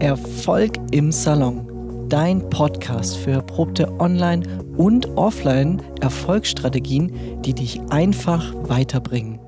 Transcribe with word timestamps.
Erfolg 0.00 0.74
im 0.90 1.10
Salon. 1.10 2.06
Dein 2.10 2.50
Podcast 2.50 3.16
für 3.16 3.30
erprobte 3.30 3.90
Online- 3.98 4.46
und 4.76 5.06
Offline-Erfolgsstrategien, 5.16 7.40
die 7.42 7.54
dich 7.54 7.80
einfach 7.88 8.52
weiterbringen. 8.68 9.38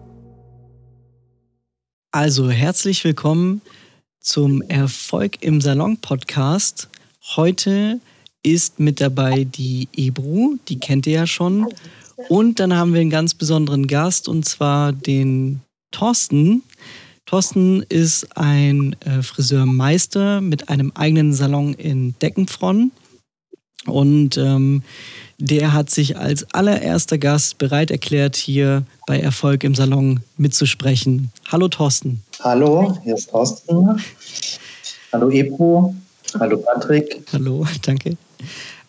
Also 2.13 2.51
herzlich 2.51 3.05
willkommen 3.05 3.61
zum 4.21 4.63
Erfolg 4.63 5.43
im 5.43 5.61
Salon 5.61 5.99
Podcast. 5.99 6.89
Heute 7.37 8.01
ist 8.43 8.81
mit 8.81 9.03
dabei 9.03 9.45
die 9.45 9.89
Ebru, 9.95 10.57
die 10.69 10.81
kennt 10.81 11.07
ihr 11.07 11.13
ja 11.13 11.27
schon. 11.27 11.67
Und 12.31 12.59
dann 12.59 12.75
haben 12.75 12.95
wir 12.95 13.03
einen 13.03 13.11
ganz 13.11 13.35
besonderen 13.35 13.87
Gast 13.87 14.29
und 14.29 14.47
zwar 14.47 14.93
den 14.93 15.61
Thorsten. 15.91 16.63
Thorsten 17.29 17.83
ist 17.91 18.39
ein 18.39 18.97
äh, 19.05 19.21
Friseurmeister 19.21 20.41
mit 20.41 20.71
einem 20.71 20.93
eigenen 20.95 21.35
Salon 21.35 21.75
in 21.75 22.15
Deckenfronn. 22.23 22.91
Und 23.85 24.39
ähm, 24.39 24.83
der 25.37 25.75
hat 25.75 25.91
sich 25.91 26.17
als 26.17 26.47
allererster 26.55 27.19
Gast 27.19 27.59
bereit 27.59 27.91
erklärt, 27.91 28.35
hier 28.37 28.83
bei 29.07 29.21
Erfolg 29.21 29.63
im 29.65 29.75
Salon 29.75 30.21
mitzusprechen. 30.39 31.31
Hallo 31.53 31.69
Thorsten. 31.69 32.23
Hallo, 32.41 32.97
hier 33.05 33.17
ist 33.17 33.29
Thorsten. 33.29 34.03
Hallo 35.13 35.29
Ebro. 35.31 35.95
Hallo 36.41 36.57
Patrick. 36.57 37.27
Hallo, 37.31 37.67
danke. 37.83 38.17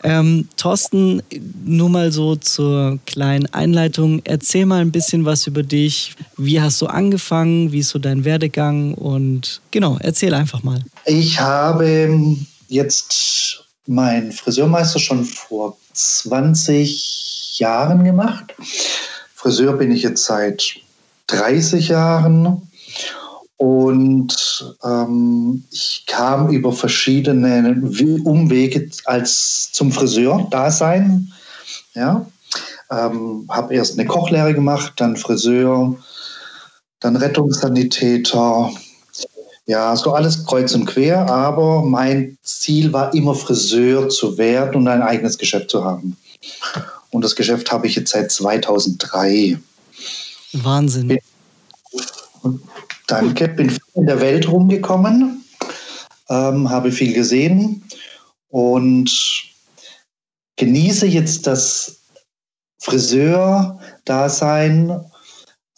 Ähm, 0.04 0.48
Thorsten, 0.56 1.22
nur 1.66 1.90
mal 1.90 2.12
so 2.12 2.36
zur 2.36 3.00
kleinen 3.06 3.48
Einleitung. 3.54 4.22
Erzähl 4.24 4.66
mal 4.66 4.82
ein 4.82 4.92
bisschen 4.92 5.26
was 5.26 5.46
über 5.48 5.64
dich. 5.64 6.16
Wie 6.38 6.62
hast 6.62 6.82
du 6.82 6.88
angefangen? 6.88 7.72
Wie 7.72 7.80
ist 7.80 7.90
so 7.90 8.00
dein 8.00 8.24
Werdegang? 8.24 8.94
Und 8.94 9.62
genau, 9.72 9.98
erzähl 10.00 10.34
einfach 10.34 10.64
mal. 10.64 10.82
Ich 11.06 11.40
habe 11.40 12.38
jetzt 12.68 13.66
meinen 13.88 14.32
Friseurmeister 14.32 15.00
schon 15.00 15.26
vor 15.26 15.78
20 15.94 17.60
Jahren 17.60 18.04
gemacht. 18.04 18.54
Friseur 19.36 19.74
bin 19.74 19.92
ich 19.92 20.04
jetzt 20.04 20.26
seit 20.26 20.76
30 21.28 21.90
Jahren. 21.90 22.62
Und 23.60 24.74
ähm, 24.86 25.66
ich 25.70 26.06
kam 26.08 26.50
über 26.50 26.72
verschiedene 26.72 27.76
Umwege 28.24 28.90
als 29.04 29.74
zum 29.74 29.92
Friseur-Dasein. 29.92 31.34
Ja, 31.94 32.26
ähm, 32.90 33.46
habe 33.50 33.76
erst 33.76 34.00
eine 34.00 34.08
Kochlehre 34.08 34.54
gemacht, 34.54 34.94
dann 34.96 35.18
Friseur, 35.18 35.94
dann 37.02 37.18
Rettungssanitäter. 37.18 38.72
Ja, 39.66 39.94
so 39.98 40.14
alles 40.14 40.46
kreuz 40.46 40.74
und 40.74 40.86
quer. 40.86 41.30
Aber 41.30 41.84
mein 41.84 42.38
Ziel 42.42 42.94
war 42.94 43.14
immer 43.14 43.36
Friseur 43.36 44.08
zu 44.08 44.38
werden 44.38 44.78
und 44.78 44.88
ein 44.88 45.02
eigenes 45.02 45.38
Geschäft 45.38 45.70
zu 45.70 45.84
haben. 45.84 46.16
Und 47.12 47.26
das 47.26 47.36
Geschäft 47.36 47.74
habe 47.74 47.88
ich 47.88 47.96
jetzt 47.98 48.12
seit 48.12 48.32
2003. 48.32 49.60
Wahnsinn. 50.54 51.08
Bin, 51.10 51.20
Danke, 53.10 53.50
bin 53.50 53.70
viel 53.70 53.80
in 53.96 54.06
der 54.06 54.22
Welt 54.22 54.50
rumgekommen, 54.50 55.44
ähm, 56.30 56.70
habe 56.70 56.92
viel 56.92 57.14
gesehen 57.14 57.84
und 58.50 59.10
genieße 60.58 61.08
jetzt 61.08 61.48
das 61.48 62.02
Friseur-Dasein 62.80 65.02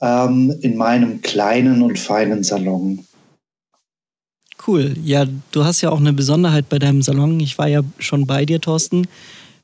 ähm, 0.01 0.53
in 0.61 0.75
meinem 0.75 1.21
kleinen 1.21 1.81
und 1.81 1.97
feinen 1.97 2.43
Salon. 2.43 3.05
Cool. 4.67 4.95
Ja, 5.03 5.25
du 5.51 5.63
hast 5.63 5.81
ja 5.81 5.89
auch 5.89 5.99
eine 5.99 6.13
Besonderheit 6.13 6.69
bei 6.69 6.77
deinem 6.77 7.01
Salon. 7.01 7.39
Ich 7.39 7.57
war 7.57 7.67
ja 7.67 7.81
schon 7.97 8.27
bei 8.27 8.45
dir, 8.45 8.61
Thorsten. 8.61 9.07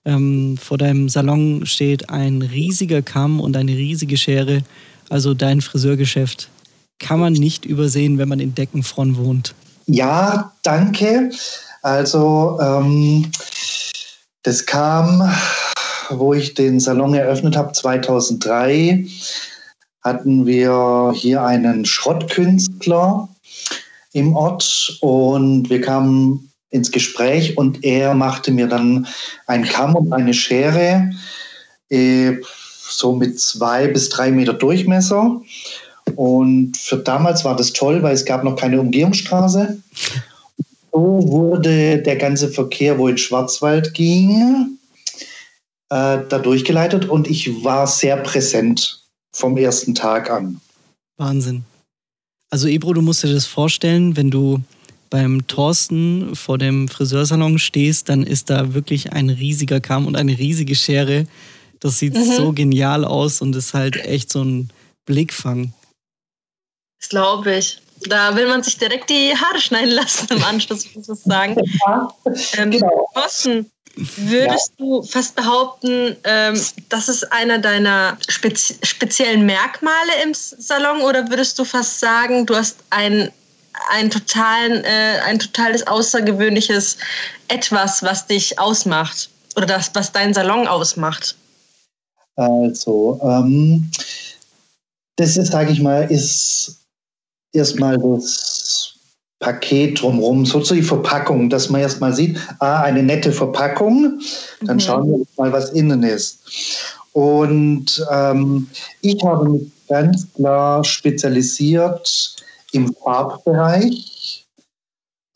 Ähm, 0.06 0.58
vor 0.58 0.78
deinem 0.78 1.09
Salon 1.09 1.66
steht 1.66 2.09
ein 2.09 2.42
riesiger 2.42 3.02
Kamm 3.02 3.40
und 3.40 3.58
eine 3.58 3.74
riesige 3.74 4.18
Schere, 4.18 4.64
also 5.09 5.34
dein 5.34 5.62
Friseurgeschäft 5.62 6.50
kann 7.00 7.19
man 7.19 7.34
nicht 7.34 7.66
übersehen, 7.66 8.18
wenn 8.18 8.30
man 8.30 8.40
in 8.40 8.56
Deckenfronn 8.56 9.18
wohnt. 9.18 9.53
Ja, 9.85 10.53
danke. 10.63 11.30
Also 11.81 12.58
ähm, 12.62 13.31
das 14.44 14.66
kam, 14.66 15.31
wo 16.09 16.34
ich 16.34 16.53
den 16.53 16.80
Salon 16.80 17.13
eröffnet 17.13 17.56
habe, 17.56 17.72
2003, 17.74 19.06
hatten 20.02 20.46
wir 20.46 21.13
hier 21.16 21.44
einen 21.44 21.85
Schrottkünstler 21.85 23.29
im 24.14 24.35
Ort 24.35 24.97
und 25.02 25.69
wir 25.69 25.81
kamen 25.81 26.52
ins 26.69 26.91
Gespräch 26.91 27.58
und 27.58 27.84
er 27.84 28.14
machte 28.14 28.52
mir 28.52 28.68
dann 28.68 29.08
einen 29.47 29.66
Kamm 29.66 29.96
und 29.96 30.14
eine 30.14 30.34
Schere, 30.34 31.12
äh, 31.90 32.34
so 32.90 33.14
mit 33.16 33.40
zwei 33.40 33.88
bis 33.88 34.09
drei 34.09 34.31
Meter 34.31 34.53
Durchmesser. 34.53 35.41
Und 36.17 36.75
für 36.78 36.97
damals 36.97 37.45
war 37.45 37.55
das 37.55 37.73
toll, 37.73 38.01
weil 38.01 38.16
es 38.16 38.25
gab 38.25 38.44
noch 38.44 38.55
keine 38.55 38.81
Umgehungsstraße. 38.81 39.78
So 40.91 41.23
wurde 41.28 42.00
der 42.00 42.16
ganze 42.16 42.50
Verkehr, 42.50 42.97
wo 42.97 43.07
in 43.07 43.19
Schwarzwald 43.19 43.94
ging, 43.94 44.79
äh, 45.91 46.17
da 46.28 46.39
durchgeleitet 46.39 47.07
und 47.07 47.28
ich 47.28 47.63
war 47.63 47.85
sehr 47.85 48.17
präsent 48.17 49.03
vom 49.31 49.57
ersten 49.57 49.94
Tag 49.94 50.31
an. 50.31 50.59
Wahnsinn. 51.17 51.66
Also 52.49 52.67
Ebro, 52.67 52.94
du 52.94 53.03
musst 53.03 53.23
dir 53.23 53.31
das 53.31 53.45
vorstellen, 53.45 54.17
wenn 54.17 54.31
du 54.31 54.59
beim 55.11 55.45
Thorsten 55.45 56.35
vor 56.35 56.57
dem 56.57 56.88
Friseursalon 56.88 57.59
stehst, 57.59 58.09
dann 58.09 58.23
ist 58.23 58.49
da 58.49 58.73
wirklich 58.73 59.13
ein 59.13 59.29
riesiger 59.29 59.81
Kamm 59.81 60.07
und 60.07 60.16
eine 60.16 60.35
riesige 60.35 60.73
Schere. 60.73 61.28
Das 61.79 61.99
sieht 61.99 62.16
mhm. 62.16 62.23
so 62.23 62.53
genial 62.53 63.05
aus 63.05 63.39
und 63.39 63.55
ist 63.55 63.75
halt 63.75 63.97
echt 63.97 64.31
so 64.31 64.44
ein 64.44 64.72
Blickfang. 65.05 65.73
Das 67.00 67.09
glaube 67.09 67.56
ich. 67.56 67.81
Da 68.08 68.35
will 68.35 68.47
man 68.47 68.62
sich 68.62 68.78
direkt 68.78 69.09
die 69.09 69.34
Haare 69.35 69.59
schneiden 69.59 69.91
lassen 69.91 70.28
im 70.30 70.44
Anschluss, 70.44 70.85
muss 70.96 71.09
ich 71.09 71.19
sagen. 71.19 71.56
Ja, 71.85 72.08
ähm, 72.58 72.72
genau. 72.72 73.09
Thorsten, 73.13 73.72
würdest 73.96 74.74
ja. 74.78 74.85
du 74.85 75.02
fast 75.02 75.35
behaupten, 75.35 76.16
ähm, 76.24 76.62
das 76.90 77.09
ist 77.09 77.31
einer 77.31 77.58
deiner 77.58 78.18
spezi 78.28 78.75
speziellen 78.84 79.46
Merkmale 79.46 80.12
im 80.24 80.34
Salon 80.34 81.02
oder 81.02 81.30
würdest 81.30 81.58
du 81.58 81.66
fast 81.66 82.00
sagen, 82.00 82.46
du 82.46 82.56
hast 82.56 82.78
ein, 82.91 83.31
ein, 83.90 84.12
totalen, 84.12 84.84
äh, 84.84 85.19
ein 85.25 85.40
totales 85.40 85.85
außergewöhnliches 85.88 86.97
Etwas, 87.47 88.03
was 88.03 88.28
dich 88.28 88.59
ausmacht 88.59 89.29
oder 89.56 89.66
das, 89.66 89.90
was 89.94 90.12
dein 90.12 90.34
Salon 90.34 90.68
ausmacht? 90.68 91.35
Also, 92.35 93.19
ähm, 93.24 93.90
das 95.16 95.38
ist, 95.38 95.52
sage 95.52 95.72
ich 95.72 95.81
mal, 95.81 96.03
ist 96.12 96.78
erstmal 97.53 97.97
das 97.97 98.94
Paket 99.40 100.02
drumherum, 100.02 100.46
so 100.46 100.59
die 100.59 100.81
Verpackung, 100.81 101.50
dass 101.50 101.69
man 101.69 101.81
erstmal 101.81 102.13
sieht, 102.13 102.38
ah, 102.59 102.81
eine 102.81 103.03
nette 103.03 103.31
Verpackung, 103.31 104.19
dann 104.62 104.78
mhm. 104.78 104.81
schauen 104.81 105.08
wir 105.09 105.25
mal, 105.38 105.52
was 105.52 105.72
innen 105.72 106.03
ist. 106.03 106.40
Und 107.13 108.06
ähm, 108.12 108.68
ich 109.02 109.24
habe 109.24 109.50
mich 109.50 109.72
ganz 109.88 110.28
klar 110.34 110.84
spezialisiert 110.84 112.35
im 112.72 112.94
Farbbereich. 112.94 114.46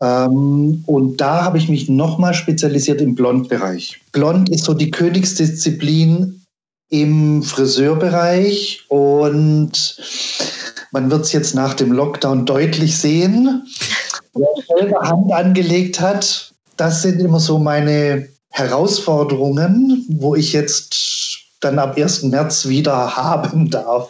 Ähm, 0.02 0.84
und 0.88 1.18
da 1.18 1.44
habe 1.46 1.58
ich 1.58 1.70
mich 1.70 1.90
nochmal 1.90 2.34
spezialisiert 2.34 3.02
im 3.02 3.16
Blondbereich. 3.16 4.02
Blond 4.12 4.50
ist 4.50 4.66
so 4.66 4.74
die 4.74 4.92
Königsdisziplin 4.92 6.44
im 6.90 7.44
Friseurbereich 7.44 8.84
und 8.90 9.98
man 10.92 11.10
wird 11.10 11.26
es 11.26 11.32
jetzt 11.32 11.56
nach 11.56 11.74
dem 11.74 11.92
Lockdown 11.92 12.46
deutlich 12.46 12.98
sehen. 12.98 13.66
Wer 14.34 14.78
selber 14.78 15.02
Hand 15.02 15.32
angelegt 15.32 16.00
hat, 16.00 16.54
das 16.78 17.02
sind 17.02 17.20
immer 17.20 17.40
so 17.40 17.58
meine 17.60 18.30
Herausforderungen, 18.50 20.06
wo 20.10 20.36
ich 20.36 20.54
jetzt 20.54 20.98
dann 21.62 21.80
ab 21.80 21.98
1. 21.98 22.24
März 22.24 22.68
wieder 22.68 23.16
haben 23.16 23.70
darf. 23.70 24.10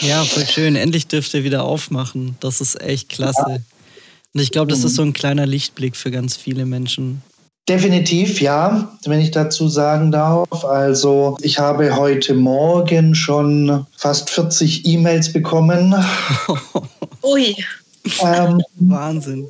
ja, 0.00 0.24
voll 0.24 0.46
schön. 0.46 0.76
Endlich 0.76 1.06
dürft 1.06 1.32
ihr 1.34 1.44
wieder 1.44 1.64
aufmachen. 1.64 2.36
Das 2.40 2.60
ist 2.60 2.80
echt 2.80 3.08
klasse. 3.08 3.44
Ja. 3.46 3.58
Und 4.34 4.40
ich 4.40 4.50
glaube, 4.50 4.70
das 4.70 4.84
ist 4.84 4.94
so 4.94 5.02
ein 5.02 5.14
kleiner 5.14 5.46
Lichtblick 5.46 5.96
für 5.96 6.10
ganz 6.10 6.36
viele 6.36 6.66
Menschen. 6.66 7.22
Definitiv, 7.68 8.40
ja, 8.40 8.88
wenn 9.04 9.20
ich 9.20 9.30
dazu 9.30 9.68
sagen 9.68 10.10
darf. 10.10 10.64
Also 10.64 11.36
ich 11.42 11.58
habe 11.58 11.96
heute 11.96 12.32
Morgen 12.32 13.14
schon 13.14 13.86
fast 13.94 14.30
40 14.30 14.86
E-Mails 14.86 15.32
bekommen. 15.32 15.94
Ui. 17.22 17.54
Ähm, 18.24 18.62
Wahnsinn. 18.80 19.48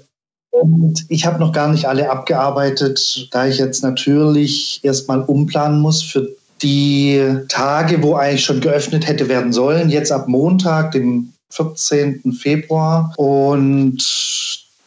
Und 0.50 1.04
ich 1.08 1.24
habe 1.26 1.38
noch 1.38 1.52
gar 1.52 1.68
nicht 1.68 1.86
alle 1.86 2.10
abgearbeitet, 2.10 3.28
da 3.30 3.46
ich 3.46 3.58
jetzt 3.58 3.84
natürlich 3.84 4.80
erstmal 4.82 5.22
umplanen 5.22 5.80
muss 5.80 6.02
für 6.02 6.28
die 6.60 7.22
Tage, 7.48 8.02
wo 8.02 8.14
eigentlich 8.14 8.44
schon 8.44 8.60
geöffnet 8.60 9.06
hätte 9.06 9.28
werden 9.28 9.52
sollen. 9.52 9.90
Jetzt 9.90 10.10
ab 10.10 10.26
Montag, 10.26 10.90
dem 10.90 11.32
14. 11.50 12.32
Februar. 12.32 13.14
Und 13.16 14.02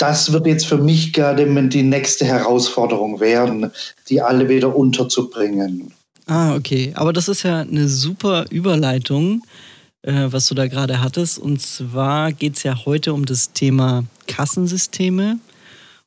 das 0.01 0.31
wird 0.31 0.47
jetzt 0.47 0.65
für 0.65 0.77
mich 0.77 1.13
gerade 1.13 1.45
die 1.69 1.83
nächste 1.83 2.25
Herausforderung 2.25 3.19
werden, 3.19 3.71
die 4.09 4.21
alle 4.21 4.49
wieder 4.49 4.75
unterzubringen. 4.75 5.93
Ah, 6.25 6.55
okay. 6.55 6.91
Aber 6.95 7.13
das 7.13 7.27
ist 7.27 7.43
ja 7.43 7.59
eine 7.59 7.87
super 7.87 8.45
Überleitung, 8.49 9.43
äh, 10.01 10.27
was 10.27 10.47
du 10.47 10.55
da 10.55 10.67
gerade 10.67 11.01
hattest. 11.01 11.37
Und 11.37 11.61
zwar 11.61 12.31
geht 12.31 12.57
es 12.57 12.63
ja 12.63 12.85
heute 12.85 13.13
um 13.13 13.25
das 13.25 13.53
Thema 13.53 14.03
Kassensysteme. 14.27 15.39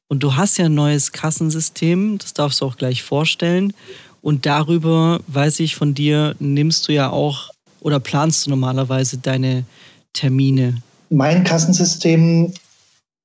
Und 0.09 0.23
du 0.23 0.35
hast 0.35 0.59
ja 0.59 0.67
ein 0.67 0.75
neues 0.75 1.13
Kassensystem, 1.13 2.19
das 2.19 2.35
darfst 2.35 2.61
du 2.61 2.65
auch 2.67 2.77
gleich 2.77 3.03
vorstellen. 3.03 3.73
Und 4.23 4.47
darüber, 4.47 5.21
weiß 5.29 5.61
ich 5.61 5.77
von 5.77 5.95
dir, 5.95 6.35
nimmst 6.39 6.89
du 6.89 6.93
ja 6.93 7.11
auch 7.11 7.51
oder 7.81 8.01
planst 8.01 8.47
du 8.47 8.51
normalerweise 8.51 9.19
deine 9.19 9.65
Termine? 10.15 10.83
Mein 11.11 11.45
Kassensystem 11.45 12.53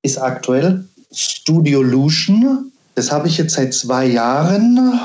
ist 0.02 0.18
aktuell 0.18 0.86
Studiolution. 1.12 2.72
Das 2.96 3.12
habe 3.12 3.28
ich 3.28 3.38
jetzt 3.38 3.56
seit 3.56 3.74
zwei 3.74 4.06
Jahren. 4.06 5.00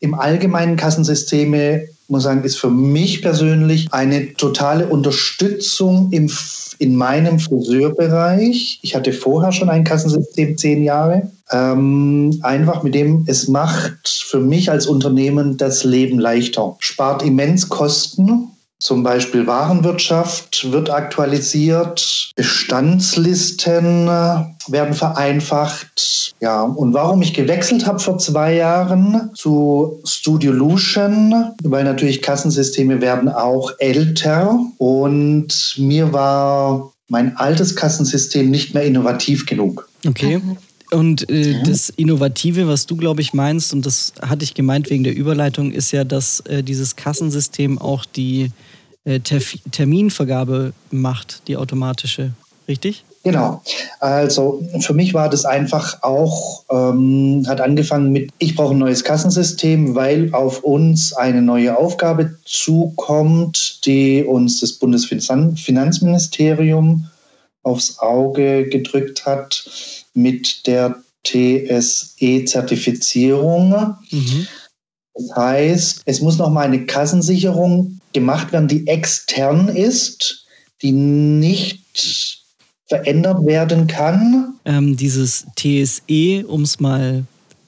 Im 0.00 0.14
allgemeinen 0.14 0.76
Kassensysteme 0.76 1.86
muss 2.08 2.24
sagen, 2.24 2.44
ist 2.44 2.58
für 2.58 2.70
mich 2.70 3.22
persönlich 3.22 3.88
eine 3.92 4.34
totale 4.34 4.86
Unterstützung 4.86 6.10
im, 6.12 6.30
in 6.78 6.96
meinem 6.96 7.38
Friseurbereich. 7.38 8.80
Ich 8.82 8.94
hatte 8.94 9.12
vorher 9.12 9.52
schon 9.52 9.70
ein 9.70 9.84
Kassensystem 9.84 10.58
zehn 10.58 10.82
Jahre. 10.82 11.30
Ähm, 11.50 12.38
einfach 12.42 12.82
mit 12.82 12.94
dem, 12.94 13.24
es 13.26 13.48
macht 13.48 14.08
für 14.08 14.40
mich 14.40 14.70
als 14.70 14.86
Unternehmen 14.86 15.56
das 15.56 15.84
Leben 15.84 16.18
leichter. 16.18 16.76
Spart 16.78 17.22
immens 17.22 17.68
Kosten 17.68 18.53
zum 18.84 19.02
Beispiel 19.02 19.46
Warenwirtschaft 19.46 20.70
wird 20.70 20.90
aktualisiert, 20.90 22.32
Bestandslisten 22.36 24.06
werden 24.06 24.92
vereinfacht. 24.92 26.34
Ja, 26.42 26.64
und 26.64 26.92
warum 26.92 27.22
ich 27.22 27.32
gewechselt 27.32 27.86
habe 27.86 27.98
vor 27.98 28.18
zwei 28.18 28.56
Jahren 28.56 29.30
zu 29.34 30.02
Studiolution, 30.04 31.52
weil 31.62 31.84
natürlich 31.84 32.20
Kassensysteme 32.20 33.00
werden 33.00 33.30
auch 33.30 33.72
älter 33.78 34.60
und 34.76 35.76
mir 35.78 36.12
war 36.12 36.92
mein 37.08 37.38
altes 37.38 37.76
Kassensystem 37.76 38.50
nicht 38.50 38.74
mehr 38.74 38.84
innovativ 38.84 39.46
genug. 39.46 39.88
Okay. 40.06 40.42
Und 40.90 41.30
äh, 41.30 41.62
das 41.62 41.88
Innovative, 41.88 42.68
was 42.68 42.84
du, 42.84 42.96
glaube 42.96 43.22
ich, 43.22 43.32
meinst, 43.32 43.72
und 43.72 43.86
das 43.86 44.12
hatte 44.20 44.44
ich 44.44 44.52
gemeint 44.52 44.90
wegen 44.90 45.04
der 45.04 45.16
Überleitung, 45.16 45.72
ist 45.72 45.90
ja, 45.90 46.04
dass 46.04 46.40
äh, 46.40 46.62
dieses 46.62 46.96
Kassensystem 46.96 47.78
auch 47.78 48.04
die 48.04 48.50
äh, 49.04 49.20
Terminvergabe 49.20 50.72
macht, 50.90 51.48
die 51.48 51.56
automatische, 51.56 52.32
richtig? 52.68 53.04
Genau. 53.24 53.60
Also 54.00 54.62
für 54.80 54.92
mich 54.92 55.14
war 55.14 55.30
das 55.30 55.46
einfach 55.46 56.02
auch, 56.02 56.64
ähm, 56.70 57.44
hat 57.48 57.62
angefangen 57.62 58.12
mit, 58.12 58.30
ich 58.38 58.54
brauche 58.54 58.74
ein 58.74 58.78
neues 58.78 59.02
Kassensystem, 59.02 59.94
weil 59.94 60.34
auf 60.34 60.62
uns 60.62 61.14
eine 61.14 61.40
neue 61.40 61.74
Aufgabe 61.76 62.36
zukommt, 62.44 63.86
die 63.86 64.24
uns 64.24 64.60
das 64.60 64.74
Bundesfinanzministerium 64.74 67.08
aufs 67.62 67.98
Auge 67.98 68.68
gedrückt 68.68 69.24
hat 69.24 69.64
mit 70.12 70.66
der 70.66 70.96
TSE-Zertifizierung. 71.24 73.96
Mhm. 74.10 74.46
Das 75.14 75.34
heißt, 75.34 76.02
es 76.04 76.20
muss 76.20 76.36
noch 76.36 76.50
mal 76.50 76.66
eine 76.66 76.84
Kassensicherung 76.84 78.00
gemacht 78.14 78.52
werden, 78.52 78.68
die 78.68 78.86
extern 78.86 79.68
ist, 79.68 80.46
die 80.80 80.92
nicht 80.92 82.44
verändert 82.86 83.44
werden 83.44 83.86
kann. 83.86 84.54
Ähm, 84.64 84.96
dieses 84.96 85.46
TSE, 85.56 86.46
um 86.46 86.62
es 86.62 86.80
mal 86.80 87.24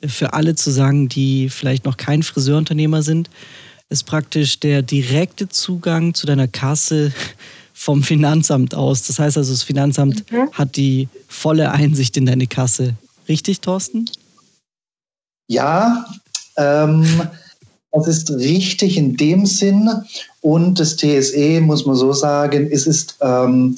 für 0.07 0.33
alle 0.33 0.55
zu 0.55 0.71
sagen, 0.71 1.09
die 1.09 1.49
vielleicht 1.51 1.85
noch 1.85 1.97
kein 1.97 2.23
Friseurunternehmer 2.23 3.03
sind, 3.03 3.29
ist 3.89 4.05
praktisch 4.05 4.61
der 4.61 4.83
direkte 4.83 5.49
Zugang 5.49 6.15
zu 6.15 6.27
deiner 6.27 6.49
Kasse 6.49 7.13
vom 7.73 8.03
Finanzamt 8.03 8.75
aus. 8.75 9.07
Das 9.07 9.19
heißt 9.19 9.37
also, 9.37 9.53
das 9.53 9.63
Finanzamt 9.63 10.31
mhm. 10.31 10.51
hat 10.53 10.77
die 10.77 11.09
volle 11.29 11.73
Einsicht 11.73 12.17
in 12.17 12.27
deine 12.27 12.47
Kasse. 12.47 12.95
Richtig, 13.29 13.61
Thorsten? 13.61 14.09
Ja, 15.49 16.07
ähm, 16.57 17.07
das 17.99 18.19
ist 18.19 18.31
richtig 18.31 18.97
in 18.97 19.17
dem 19.17 19.47
Sinn. 19.47 19.91
Und 20.41 20.79
das 20.79 20.97
TSE, 20.97 21.61
muss 21.61 21.87
man 21.87 21.97
so 21.97 22.13
sagen, 22.13 22.69
es 22.71 22.87
ist 22.87 23.17
ähm, 23.21 23.77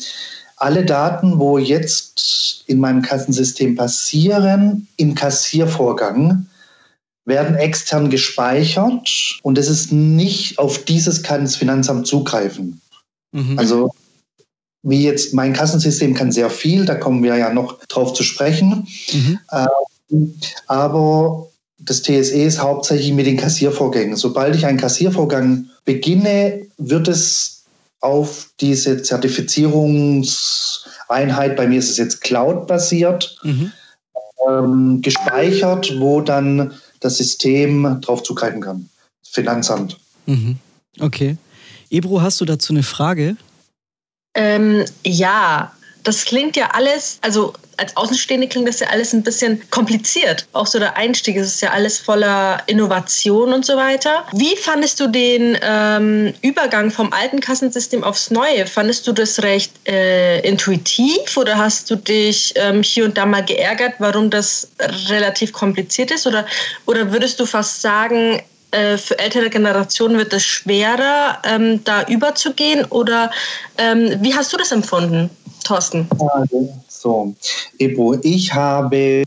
alle 0.56 0.84
Daten, 0.84 1.38
wo 1.38 1.58
jetzt 1.58 2.64
in 2.66 2.80
meinem 2.80 3.02
Kassensystem 3.02 3.76
passieren, 3.76 4.88
im 4.96 5.14
Kassiervorgang, 5.14 6.46
werden 7.24 7.56
extern 7.56 8.08
gespeichert 8.08 9.38
und 9.42 9.58
es 9.58 9.68
ist 9.68 9.92
nicht 9.92 10.58
auf 10.58 10.84
dieses 10.84 11.22
kann 11.22 11.42
das 11.42 11.56
Finanzamt 11.56 12.06
zugreifen. 12.06 12.80
Mhm. 13.32 13.58
Also 13.58 13.90
wie 14.82 15.04
jetzt 15.04 15.34
mein 15.34 15.52
Kassensystem 15.52 16.14
kann 16.14 16.32
sehr 16.32 16.48
viel, 16.48 16.86
da 16.86 16.94
kommen 16.94 17.22
wir 17.22 17.36
ja 17.36 17.52
noch 17.52 17.78
drauf 17.88 18.14
zu 18.14 18.22
sprechen. 18.22 18.88
Mhm. 19.12 19.38
Ähm, 19.52 20.34
aber 20.66 21.47
das 21.88 22.02
TSE 22.02 22.42
ist 22.42 22.60
hauptsächlich 22.60 23.12
mit 23.12 23.26
den 23.26 23.38
Kassiervorgängen. 23.38 24.16
Sobald 24.16 24.54
ich 24.54 24.66
einen 24.66 24.78
Kassiervorgang 24.78 25.70
beginne, 25.84 26.66
wird 26.76 27.08
es 27.08 27.64
auf 28.00 28.50
diese 28.60 29.02
Zertifizierungseinheit, 29.02 31.56
bei 31.56 31.66
mir 31.66 31.78
ist 31.78 31.88
es 31.90 31.96
jetzt 31.96 32.20
Cloud-basiert, 32.20 33.38
mhm. 33.42 33.72
ähm, 34.48 35.00
gespeichert, 35.00 35.98
wo 35.98 36.20
dann 36.20 36.74
das 37.00 37.16
System 37.16 37.98
darauf 38.02 38.22
zugreifen 38.22 38.60
kann. 38.60 38.90
Finanzamt. 39.22 39.96
Mhm. 40.26 40.58
Okay. 41.00 41.38
Ebro, 41.90 42.20
hast 42.20 42.38
du 42.40 42.44
dazu 42.44 42.74
eine 42.74 42.82
Frage? 42.82 43.36
Ähm, 44.34 44.84
ja, 45.06 45.72
das 46.04 46.26
klingt 46.26 46.56
ja 46.56 46.72
alles, 46.74 47.16
also 47.22 47.54
als 47.78 47.96
Außenstehende 47.96 48.48
klingt 48.48 48.68
das 48.68 48.80
ja 48.80 48.88
alles 48.88 49.12
ein 49.12 49.22
bisschen 49.22 49.62
kompliziert. 49.70 50.46
Auch 50.52 50.66
so 50.66 50.78
der 50.78 50.96
Einstieg 50.96 51.36
es 51.36 51.46
ist 51.46 51.62
ja 51.62 51.70
alles 51.70 51.98
voller 51.98 52.62
Innovation 52.66 53.52
und 53.52 53.64
so 53.64 53.76
weiter. 53.76 54.24
Wie 54.32 54.56
fandest 54.56 55.00
du 55.00 55.06
den 55.06 55.56
ähm, 55.62 56.34
Übergang 56.42 56.90
vom 56.90 57.12
alten 57.12 57.40
Kassensystem 57.40 58.04
aufs 58.04 58.30
neue? 58.30 58.66
Fandest 58.66 59.06
du 59.06 59.12
das 59.12 59.42
recht 59.42 59.72
äh, 59.88 60.40
intuitiv 60.40 61.36
oder 61.36 61.56
hast 61.56 61.90
du 61.90 61.96
dich 61.96 62.52
ähm, 62.56 62.82
hier 62.82 63.04
und 63.04 63.16
da 63.16 63.26
mal 63.26 63.44
geärgert, 63.44 63.94
warum 63.98 64.30
das 64.30 64.68
relativ 65.08 65.52
kompliziert 65.52 66.10
ist? 66.10 66.26
Oder, 66.26 66.46
oder 66.86 67.12
würdest 67.12 67.38
du 67.40 67.46
fast 67.46 67.80
sagen, 67.80 68.42
äh, 68.70 68.98
für 68.98 69.18
ältere 69.18 69.48
Generationen 69.48 70.18
wird 70.18 70.32
es 70.32 70.44
schwerer, 70.44 71.38
ähm, 71.44 71.82
da 71.84 72.02
überzugehen? 72.04 72.84
Oder 72.86 73.30
ähm, 73.78 74.16
wie 74.20 74.34
hast 74.34 74.52
du 74.52 74.56
das 74.56 74.72
empfunden, 74.72 75.30
Thorsten? 75.64 76.08
Also, 76.34 76.74
so, 77.00 77.34
Ebo, 77.78 78.16
ich 78.22 78.54
habe 78.54 79.22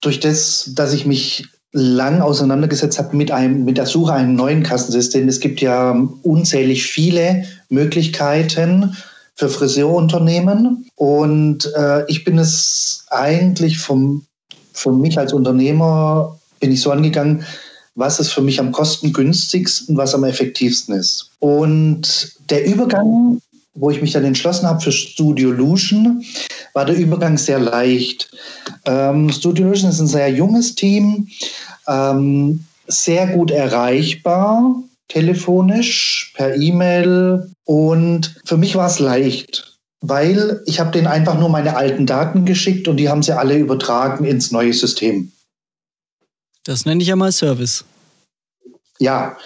durch 0.00 0.20
das, 0.20 0.70
dass 0.74 0.92
ich 0.92 1.06
mich 1.06 1.46
lang 1.72 2.20
auseinandergesetzt 2.20 2.98
habe 2.98 3.16
mit, 3.16 3.32
einem, 3.32 3.64
mit 3.64 3.76
der 3.76 3.86
Suche 3.86 4.12
einem 4.12 4.36
neuen 4.36 4.62
Kassensystem. 4.62 5.28
Es 5.28 5.40
gibt 5.40 5.60
ja 5.60 6.08
unzählig 6.22 6.86
viele 6.86 7.44
Möglichkeiten 7.68 8.96
für 9.34 9.48
Friseurunternehmen. 9.48 10.86
Und 10.94 11.72
äh, 11.76 12.04
ich 12.06 12.24
bin 12.24 12.38
es 12.38 13.04
eigentlich 13.10 13.78
vom, 13.78 14.24
für 14.72 14.92
mich 14.92 15.18
als 15.18 15.32
Unternehmer, 15.32 16.38
bin 16.60 16.70
ich 16.70 16.80
so 16.80 16.92
angegangen, 16.92 17.44
was 17.96 18.20
ist 18.20 18.32
für 18.32 18.40
mich 18.40 18.60
am 18.60 18.70
kostengünstigsten, 18.70 19.96
was 19.96 20.14
am 20.14 20.24
effektivsten 20.24 20.94
ist. 20.94 21.30
Und 21.40 22.36
der 22.50 22.66
Übergang 22.66 23.40
wo 23.74 23.90
ich 23.90 24.00
mich 24.00 24.12
dann 24.12 24.24
entschlossen 24.24 24.66
habe 24.66 24.80
für 24.80 24.92
Studio 24.92 25.50
Lution, 25.50 26.24
war 26.72 26.84
der 26.84 26.96
Übergang 26.96 27.36
sehr 27.36 27.58
leicht. 27.58 28.30
Ähm, 28.84 29.30
Studio 29.30 29.66
Lution 29.66 29.90
ist 29.90 30.00
ein 30.00 30.06
sehr 30.06 30.30
junges 30.30 30.74
Team, 30.74 31.28
ähm, 31.88 32.64
sehr 32.86 33.26
gut 33.28 33.50
erreichbar, 33.50 34.82
telefonisch, 35.08 36.32
per 36.36 36.56
E-Mail. 36.56 37.50
Und 37.64 38.36
für 38.44 38.56
mich 38.56 38.76
war 38.76 38.88
es 38.88 38.98
leicht, 38.98 39.78
weil 40.00 40.62
ich 40.66 40.80
habe 40.80 40.92
denen 40.92 41.06
einfach 41.06 41.38
nur 41.38 41.48
meine 41.48 41.76
alten 41.76 42.06
Daten 42.06 42.44
geschickt 42.44 42.88
und 42.88 42.96
die 42.96 43.08
haben 43.08 43.22
sie 43.22 43.36
alle 43.36 43.56
übertragen 43.56 44.24
ins 44.24 44.50
neue 44.50 44.72
System. 44.72 45.32
Das 46.64 46.86
nenne 46.86 47.02
ich 47.02 47.08
ja 47.08 47.16
mal 47.16 47.32
Service. 47.32 47.84
Ja, 48.98 49.36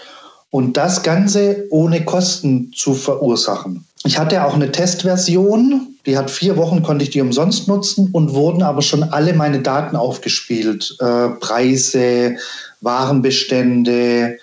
und 0.51 0.77
das 0.77 1.03
Ganze 1.03 1.67
ohne 1.71 2.05
Kosten 2.05 2.73
zu 2.73 2.95
verursachen. 2.95 3.88
Ich 4.05 4.19
hatte 4.19 4.45
auch 4.45 4.55
eine 4.55 4.71
Testversion, 4.71 5.97
die 6.07 6.17
hat 6.17 6.31
vier 6.31 6.57
Wochen, 6.57 6.83
konnte 6.83 7.05
ich 7.05 7.11
die 7.11 7.21
umsonst 7.21 7.69
nutzen 7.69 8.09
und 8.13 8.33
wurden 8.33 8.63
aber 8.63 8.81
schon 8.81 9.03
alle 9.03 9.33
meine 9.33 9.61
Daten 9.61 9.97
aufgespielt. 9.97 10.97
Äh, 11.01 11.31
Preise, 11.41 12.37
Warenbestände, 12.81 14.39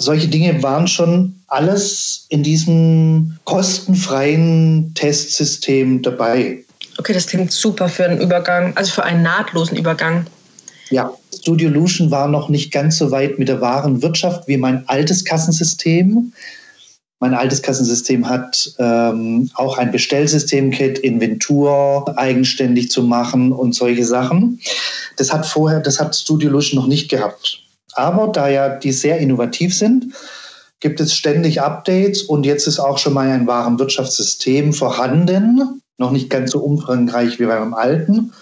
solche 0.00 0.28
Dinge 0.28 0.62
waren 0.62 0.88
schon 0.88 1.34
alles 1.48 2.26
in 2.30 2.42
diesem 2.42 3.36
kostenfreien 3.44 4.92
Testsystem 4.94 6.00
dabei. 6.02 6.64
Okay, 6.98 7.12
das 7.12 7.26
klingt 7.26 7.52
super 7.52 7.88
für 7.88 8.06
einen 8.06 8.20
Übergang, 8.20 8.76
also 8.76 8.92
für 8.92 9.04
einen 9.04 9.22
nahtlosen 9.22 9.76
Übergang. 9.76 10.26
Ja, 10.90 11.12
Studiolution 11.38 12.10
war 12.10 12.28
noch 12.28 12.48
nicht 12.48 12.72
ganz 12.72 12.98
so 12.98 13.10
weit 13.10 13.38
mit 13.38 13.48
der 13.48 13.60
wahren 13.60 14.02
Wirtschaft 14.02 14.48
wie 14.48 14.56
mein 14.56 14.88
altes 14.88 15.24
Kassensystem. 15.24 16.32
Mein 17.22 17.34
altes 17.34 17.60
Kassensystem 17.60 18.26
hat 18.26 18.72
ähm, 18.78 19.50
auch 19.54 19.76
ein 19.76 19.92
Bestellsystem-Kit, 19.92 20.98
Inventur 20.98 22.16
eigenständig 22.16 22.90
zu 22.90 23.02
machen 23.02 23.52
und 23.52 23.74
solche 23.74 24.06
Sachen. 24.06 24.58
Das 25.18 25.30
hat 25.30 25.44
vorher, 25.44 25.80
das 25.80 26.00
hat 26.00 26.16
Studiolution 26.16 26.80
noch 26.80 26.88
nicht 26.88 27.10
gehabt. 27.10 27.62
Aber 27.92 28.28
da 28.28 28.48
ja 28.48 28.70
die 28.70 28.92
sehr 28.92 29.18
innovativ 29.18 29.76
sind, 29.76 30.14
gibt 30.80 30.98
es 30.98 31.14
ständig 31.14 31.60
Updates 31.60 32.22
und 32.22 32.46
jetzt 32.46 32.66
ist 32.66 32.78
auch 32.78 32.96
schon 32.96 33.12
mal 33.12 33.28
ein 33.28 33.46
wahren 33.46 33.78
Wirtschaftssystem 33.78 34.72
vorhanden. 34.72 35.82
Noch 35.98 36.12
nicht 36.12 36.30
ganz 36.30 36.52
so 36.52 36.60
umfangreich 36.60 37.38
wie 37.38 37.44
beim 37.44 37.74
alten, 37.74 38.32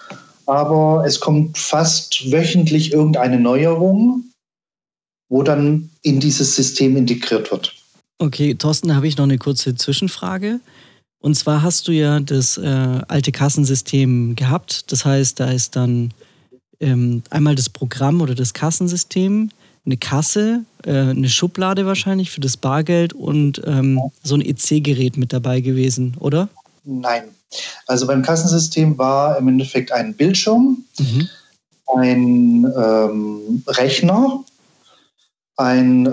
aber 0.46 1.02
es 1.04 1.18
kommt 1.18 1.58
fast 1.58 2.30
wöchentlich 2.30 2.92
irgendeine 2.92 3.40
Neuerung, 3.40 4.22
wo 5.28 5.42
dann 5.42 5.90
in 6.02 6.20
dieses 6.20 6.54
System 6.54 6.96
integriert 6.96 7.50
wird. 7.50 7.74
Okay, 8.18 8.54
Thorsten, 8.54 8.88
da 8.88 8.96
habe 8.96 9.06
ich 9.06 9.16
noch 9.16 9.24
eine 9.24 9.38
kurze 9.38 9.76
Zwischenfrage. 9.76 10.60
Und 11.20 11.34
zwar 11.34 11.62
hast 11.62 11.88
du 11.88 11.92
ja 11.92 12.20
das 12.20 12.58
äh, 12.58 13.00
alte 13.08 13.32
Kassensystem 13.32 14.36
gehabt. 14.36 14.90
Das 14.92 15.04
heißt, 15.04 15.38
da 15.40 15.50
ist 15.50 15.76
dann 15.76 16.12
ähm, 16.80 17.22
einmal 17.30 17.54
das 17.54 17.68
Programm 17.68 18.20
oder 18.20 18.34
das 18.34 18.54
Kassensystem, 18.54 19.50
eine 19.84 19.96
Kasse, 19.96 20.64
äh, 20.84 20.90
eine 20.90 21.28
Schublade 21.28 21.86
wahrscheinlich 21.86 22.30
für 22.30 22.40
das 22.40 22.56
Bargeld 22.56 23.12
und 23.12 23.62
ähm, 23.64 24.00
so 24.22 24.34
ein 24.34 24.42
EC-Gerät 24.42 25.16
mit 25.16 25.32
dabei 25.32 25.60
gewesen, 25.60 26.16
oder? 26.20 26.48
Nein. 26.84 27.24
Also 27.86 28.06
beim 28.06 28.22
Kassensystem 28.22 28.98
war 28.98 29.38
im 29.38 29.48
Endeffekt 29.48 29.90
ein 29.90 30.14
Bildschirm, 30.14 30.84
mhm. 30.98 31.28
ein 31.96 32.72
ähm, 32.76 33.62
Rechner 33.66 34.44
ein 35.58 36.06
äh, 36.06 36.10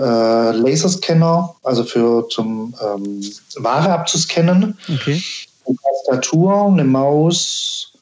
Laserscanner, 0.52 1.54
also 1.62 1.84
für 1.84 2.28
zum 2.28 2.74
ähm, 2.82 3.22
Ware 3.56 3.92
abzuscannen, 3.92 4.76
okay. 4.92 5.22
eine 5.66 5.76
Tastatur, 5.76 6.66
eine 6.66 6.84
Maus 6.84 7.92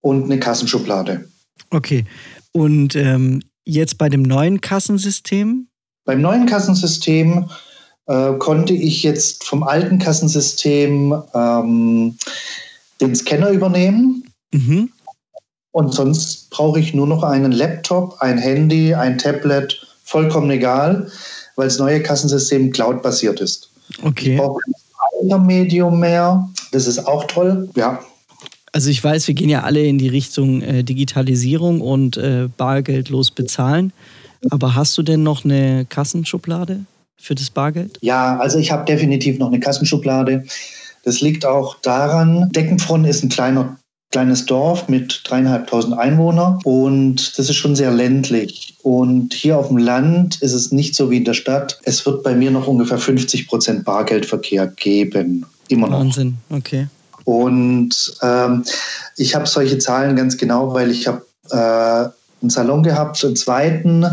und 0.00 0.24
eine 0.24 0.38
Kassenschublade. 0.38 1.28
Okay. 1.70 2.04
Und 2.52 2.94
ähm, 2.94 3.42
jetzt 3.64 3.98
bei 3.98 4.08
dem 4.08 4.22
neuen 4.22 4.60
Kassensystem? 4.60 5.66
Beim 6.04 6.22
neuen 6.22 6.46
Kassensystem 6.46 7.50
äh, 8.06 8.32
konnte 8.34 8.72
ich 8.72 9.02
jetzt 9.02 9.44
vom 9.44 9.64
alten 9.64 9.98
Kassensystem 9.98 11.20
ähm, 11.34 12.16
den 13.00 13.14
Scanner 13.16 13.50
übernehmen. 13.50 14.24
Mhm. 14.52 14.92
Und 15.72 15.94
sonst 15.94 16.50
brauche 16.50 16.78
ich 16.78 16.94
nur 16.94 17.08
noch 17.08 17.24
einen 17.24 17.52
Laptop, 17.52 18.16
ein 18.20 18.38
Handy, 18.38 18.94
ein 18.94 19.18
Tablet 19.18 19.89
vollkommen 20.10 20.50
egal, 20.50 21.10
weil 21.56 21.68
das 21.68 21.78
neue 21.78 22.02
Kassensystem 22.02 22.72
cloud-basiert 22.72 23.40
ist. 23.40 23.70
Okay. 24.02 24.34
Ich 24.34 24.38
brauche 24.38 24.60
kein 25.28 25.46
Medium 25.46 26.00
mehr. 26.00 26.48
Das 26.72 26.86
ist 26.86 27.06
auch 27.06 27.24
toll. 27.24 27.68
Ja. 27.76 28.00
Also 28.72 28.90
ich 28.90 29.02
weiß, 29.02 29.26
wir 29.28 29.34
gehen 29.34 29.48
ja 29.48 29.62
alle 29.62 29.84
in 29.84 29.98
die 29.98 30.08
Richtung 30.08 30.62
äh, 30.62 30.82
Digitalisierung 30.82 31.80
und 31.80 32.16
äh, 32.16 32.48
bargeldlos 32.56 33.30
bezahlen. 33.30 33.92
Aber 34.50 34.74
hast 34.74 34.96
du 34.96 35.02
denn 35.02 35.22
noch 35.22 35.44
eine 35.44 35.86
Kassenschublade 35.88 36.84
für 37.16 37.34
das 37.34 37.50
Bargeld? 37.50 37.98
Ja, 38.00 38.38
also 38.38 38.58
ich 38.58 38.72
habe 38.72 38.84
definitiv 38.84 39.38
noch 39.38 39.48
eine 39.48 39.60
Kassenschublade. 39.60 40.44
Das 41.04 41.20
liegt 41.20 41.44
auch 41.44 41.76
daran, 41.82 42.48
Deckenfront 42.50 43.06
ist 43.06 43.22
ein 43.22 43.28
kleiner 43.28 43.76
kleines 44.10 44.44
Dorf 44.46 44.88
mit 44.88 45.22
dreieinhalbtausend 45.24 45.96
Einwohnern 45.96 46.58
und 46.64 47.38
das 47.38 47.48
ist 47.48 47.56
schon 47.56 47.76
sehr 47.76 47.92
ländlich. 47.92 48.74
Und 48.82 49.34
hier 49.34 49.58
auf 49.58 49.68
dem 49.68 49.78
Land 49.78 50.42
ist 50.42 50.52
es 50.52 50.72
nicht 50.72 50.94
so 50.94 51.10
wie 51.10 51.18
in 51.18 51.24
der 51.24 51.34
Stadt. 51.34 51.78
Es 51.84 52.04
wird 52.06 52.22
bei 52.22 52.34
mir 52.34 52.50
noch 52.50 52.66
ungefähr 52.66 52.98
50 52.98 53.46
Prozent 53.46 53.84
Bargeldverkehr 53.84 54.66
geben. 54.66 55.46
Immer 55.68 55.88
noch. 55.88 56.00
Wahnsinn, 56.00 56.38
okay. 56.50 56.88
Und 57.24 58.16
ähm, 58.22 58.64
ich 59.16 59.34
habe 59.34 59.46
solche 59.46 59.78
Zahlen 59.78 60.16
ganz 60.16 60.36
genau, 60.36 60.74
weil 60.74 60.90
ich 60.90 61.06
habe 61.06 61.24
äh, 61.50 62.10
einen 62.42 62.50
Salon 62.50 62.82
gehabt, 62.82 63.24
einen 63.24 63.36
zweiten 63.36 64.04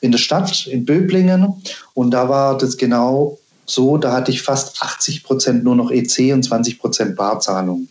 in 0.00 0.12
der 0.12 0.18
Stadt, 0.18 0.66
in 0.66 0.86
Böblingen. 0.86 1.54
Und 1.94 2.12
da 2.12 2.28
war 2.28 2.56
das 2.56 2.78
genau 2.78 3.38
so, 3.66 3.98
da 3.98 4.12
hatte 4.12 4.30
ich 4.30 4.42
fast 4.42 4.80
80 4.80 5.24
Prozent 5.24 5.64
nur 5.64 5.76
noch 5.76 5.90
EC 5.90 6.32
und 6.32 6.42
20 6.42 6.78
Prozent 6.78 7.16
Barzahlung. 7.16 7.88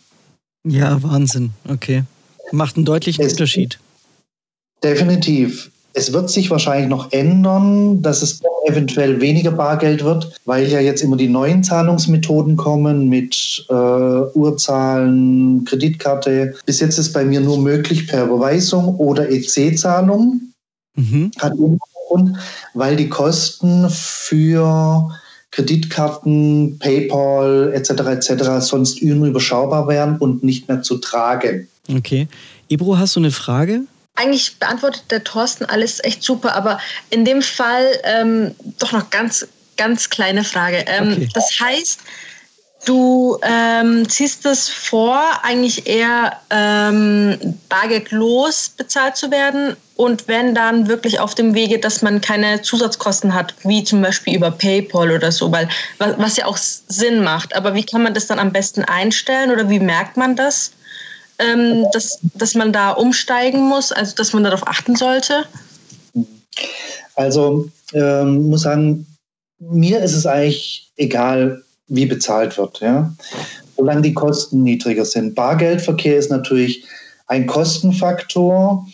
Ja, 0.64 1.02
Wahnsinn. 1.02 1.50
Okay. 1.68 2.04
Macht 2.52 2.76
einen 2.76 2.84
deutlichen 2.84 3.24
es, 3.24 3.32
Unterschied. 3.32 3.78
Definitiv. 4.82 5.70
Es 5.94 6.12
wird 6.12 6.30
sich 6.30 6.50
wahrscheinlich 6.50 6.88
noch 6.88 7.12
ändern, 7.12 8.00
dass 8.00 8.22
es 8.22 8.40
eventuell 8.66 9.20
weniger 9.20 9.50
Bargeld 9.50 10.04
wird, 10.04 10.40
weil 10.46 10.66
ja 10.68 10.80
jetzt 10.80 11.02
immer 11.02 11.16
die 11.16 11.28
neuen 11.28 11.62
Zahlungsmethoden 11.62 12.56
kommen 12.56 13.08
mit 13.08 13.66
äh, 13.68 13.74
Urzahlen, 13.74 15.64
Kreditkarte. 15.64 16.54
Bis 16.64 16.80
jetzt 16.80 16.98
ist 16.98 17.12
bei 17.12 17.24
mir 17.24 17.40
nur 17.40 17.58
möglich 17.58 18.06
per 18.06 18.24
Überweisung 18.24 18.96
oder 18.96 19.30
EC-Zahlung. 19.30 20.40
Mhm. 20.94 21.30
Hat 21.38 21.54
Grund, 22.12 22.36
weil 22.74 22.96
die 22.96 23.08
Kosten 23.08 23.88
für 23.88 25.10
Kreditkarten, 25.52 26.78
PayPal 26.78 27.72
etc. 27.74 27.90
etc. 27.90 28.44
sonst 28.60 29.00
unüberschaubar 29.02 29.86
wären 29.86 30.18
und 30.18 30.42
nicht 30.42 30.68
mehr 30.68 30.82
zu 30.82 30.98
tragen. 30.98 31.68
Okay. 31.88 32.26
Ebro, 32.68 32.98
hast 32.98 33.16
du 33.16 33.20
eine 33.20 33.30
Frage? 33.30 33.82
Eigentlich 34.14 34.56
beantwortet 34.58 35.04
der 35.10 35.24
Thorsten 35.24 35.64
alles 35.66 36.02
echt 36.04 36.22
super, 36.22 36.54
aber 36.54 36.80
in 37.10 37.24
dem 37.24 37.42
Fall 37.42 37.84
ähm, 38.04 38.52
doch 38.78 38.92
noch 38.92 39.10
ganz, 39.10 39.46
ganz 39.76 40.10
kleine 40.10 40.44
Frage. 40.44 40.84
Ähm, 40.86 41.12
okay. 41.12 41.28
Das 41.34 41.50
heißt, 41.60 42.00
Du 42.84 43.38
ähm, 43.42 44.08
ziehst 44.08 44.44
es 44.44 44.68
vor, 44.68 45.22
eigentlich 45.42 45.86
eher 45.86 46.32
ähm, 46.50 47.38
bargeldlos 47.68 48.70
bezahlt 48.76 49.16
zu 49.16 49.30
werden 49.30 49.76
und 49.94 50.26
wenn 50.26 50.52
dann 50.52 50.88
wirklich 50.88 51.20
auf 51.20 51.36
dem 51.36 51.54
Wege, 51.54 51.78
dass 51.78 52.02
man 52.02 52.20
keine 52.20 52.62
Zusatzkosten 52.62 53.34
hat, 53.34 53.54
wie 53.62 53.84
zum 53.84 54.02
Beispiel 54.02 54.34
über 54.34 54.50
PayPal 54.50 55.12
oder 55.12 55.30
so, 55.30 55.52
weil 55.52 55.68
was 55.98 56.36
ja 56.36 56.46
auch 56.46 56.56
Sinn 56.56 57.22
macht. 57.22 57.54
Aber 57.54 57.74
wie 57.74 57.84
kann 57.84 58.02
man 58.02 58.14
das 58.14 58.26
dann 58.26 58.40
am 58.40 58.52
besten 58.52 58.82
einstellen 58.82 59.52
oder 59.52 59.70
wie 59.70 59.78
merkt 59.78 60.16
man 60.16 60.34
das, 60.34 60.72
ähm, 61.38 61.86
dass, 61.92 62.18
dass 62.34 62.56
man 62.56 62.72
da 62.72 62.90
umsteigen 62.90 63.68
muss, 63.68 63.92
also 63.92 64.16
dass 64.16 64.32
man 64.32 64.42
darauf 64.42 64.66
achten 64.66 64.96
sollte? 64.96 65.44
Also 67.14 67.68
ähm, 67.92 68.48
muss 68.48 68.62
sagen, 68.62 69.06
mir 69.60 70.00
ist 70.00 70.14
es 70.14 70.26
eigentlich 70.26 70.90
egal, 70.96 71.62
wie 71.92 72.06
bezahlt 72.06 72.56
wird. 72.56 72.80
Ja? 72.80 73.12
Solange 73.76 74.02
die 74.02 74.14
Kosten 74.14 74.62
niedriger 74.62 75.04
sind. 75.04 75.34
Bargeldverkehr 75.34 76.16
ist 76.16 76.30
natürlich 76.30 76.84
ein 77.26 77.46
Kostenfaktor. 77.46 78.86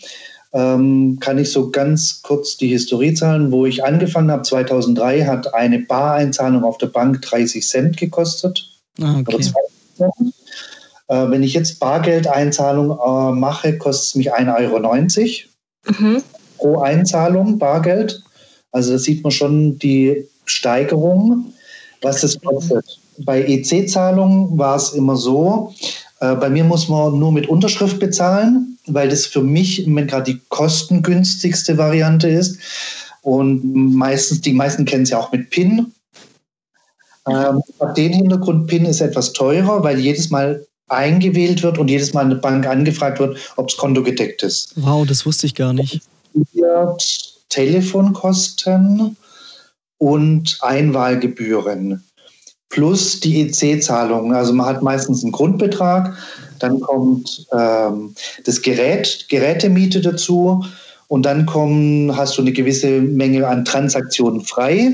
Ähm, 0.53 1.19
kann 1.21 1.39
ich 1.39 1.53
so 1.53 1.71
ganz 1.71 2.23
kurz 2.23 2.57
die 2.57 2.69
Historie 2.69 3.15
zahlen. 3.15 3.53
Wo 3.53 3.67
ich 3.67 3.85
angefangen 3.85 4.31
habe, 4.31 4.43
2003, 4.43 5.27
hat 5.27 5.55
eine 5.55 5.79
Bareinzahlung 5.81 6.65
auf 6.65 6.79
der 6.79 6.87
Bank 6.89 7.23
30 7.23 7.67
Cent 7.67 7.97
gekostet. 7.97 8.69
Ah, 9.01 9.21
okay. 9.21 9.53
Äh, 11.09 11.31
wenn 11.31 11.43
ich 11.43 11.55
jetzt 11.55 11.79
Bargeldeinzahlung 11.79 12.91
äh, 12.91 13.33
mache, 13.39 13.79
kostet 13.79 14.09
es 14.09 14.15
mich 14.17 14.35
1,90 14.35 15.45
Euro 15.87 15.99
mhm. 15.99 16.23
pro 16.57 16.81
Einzahlung 16.81 17.59
Bargeld. 17.59 18.23
Also 18.73 18.93
da 18.93 18.99
sieht 18.99 19.23
man 19.23 19.31
schon 19.31 19.79
die 19.79 20.27
Steigerung 20.45 21.53
was 22.03 22.21
das 22.21 22.41
kostet. 22.41 22.99
Bei 23.19 23.43
EC-Zahlungen 23.43 24.57
war 24.59 24.77
es 24.77 24.91
immer 24.91 25.17
so, 25.17 25.75
äh, 26.21 26.35
bei 26.35 26.51
mir 26.51 26.65
muss 26.65 26.89
man 26.89 27.19
nur 27.19 27.33
mit 27.33 27.49
Unterschrift 27.49 27.99
bezahlen, 27.99 28.79
weil 28.87 29.09
das 29.09 29.27
für 29.27 29.43
mich 29.43 29.85
im 29.85 29.91
Moment 29.91 30.11
gerade 30.11 30.33
die 30.33 30.41
kostengünstigste 30.49 31.79
Variante 31.79 32.29
ist. 32.29 32.59
Und 33.23 33.63
meistens, 33.95 34.41
die 34.41 34.53
meisten 34.53 34.85
kennen 34.85 35.03
es 35.03 35.11
ja 35.11 35.19
auch 35.19 35.33
mit 35.33 35.51
PIN. 35.51 35.93
Ähm, 37.29 37.63
den 37.97 38.13
Hintergrund, 38.13 38.69
PIN 38.69 38.87
ist 38.87 39.01
etwas 39.01 39.33
teurer, 39.33 39.83
weil 39.83 39.99
jedes 39.99 40.31
Mal 40.31 40.67
eingewählt 40.89 41.63
wird 41.63 41.79
und 41.79 41.89
jedes 41.89 42.15
Mal 42.15 42.25
eine 42.25 42.37
Bank 42.37 42.67
angefragt 42.67 43.19
wird, 43.19 43.39
ob 43.57 43.69
das 43.69 43.77
Konto 43.77 44.03
gedeckt 44.03 44.43
ist. 44.43 44.73
Wow, 44.77 45.07
das 45.07 45.27
wusste 45.27 45.47
ich 45.47 45.55
gar 45.55 45.73
nicht. 45.73 46.01
Telefonkosten 47.51 49.17
und 49.99 50.59
Einwahlgebühren 50.61 52.03
plus 52.71 53.21
die 53.21 53.43
EC-Zahlungen. 53.43 54.35
Also 54.35 54.53
man 54.53 54.67
hat 54.67 54.83
meistens 54.83 55.23
einen 55.23 55.33
Grundbetrag, 55.33 56.17
dann 56.59 56.81
kommt 56.81 57.47
ähm, 57.53 58.15
das 58.45 58.63
Gerät, 58.63 59.27
Gerätemiete 59.29 60.01
dazu 60.01 60.65
und 61.09 61.25
dann 61.25 61.47
kommen, 61.47 62.15
hast 62.17 62.37
du 62.37 62.43
eine 62.43 62.53
gewisse 62.53 63.01
Menge 63.01 63.47
an 63.47 63.65
Transaktionen 63.65 64.43
frei. 64.43 64.93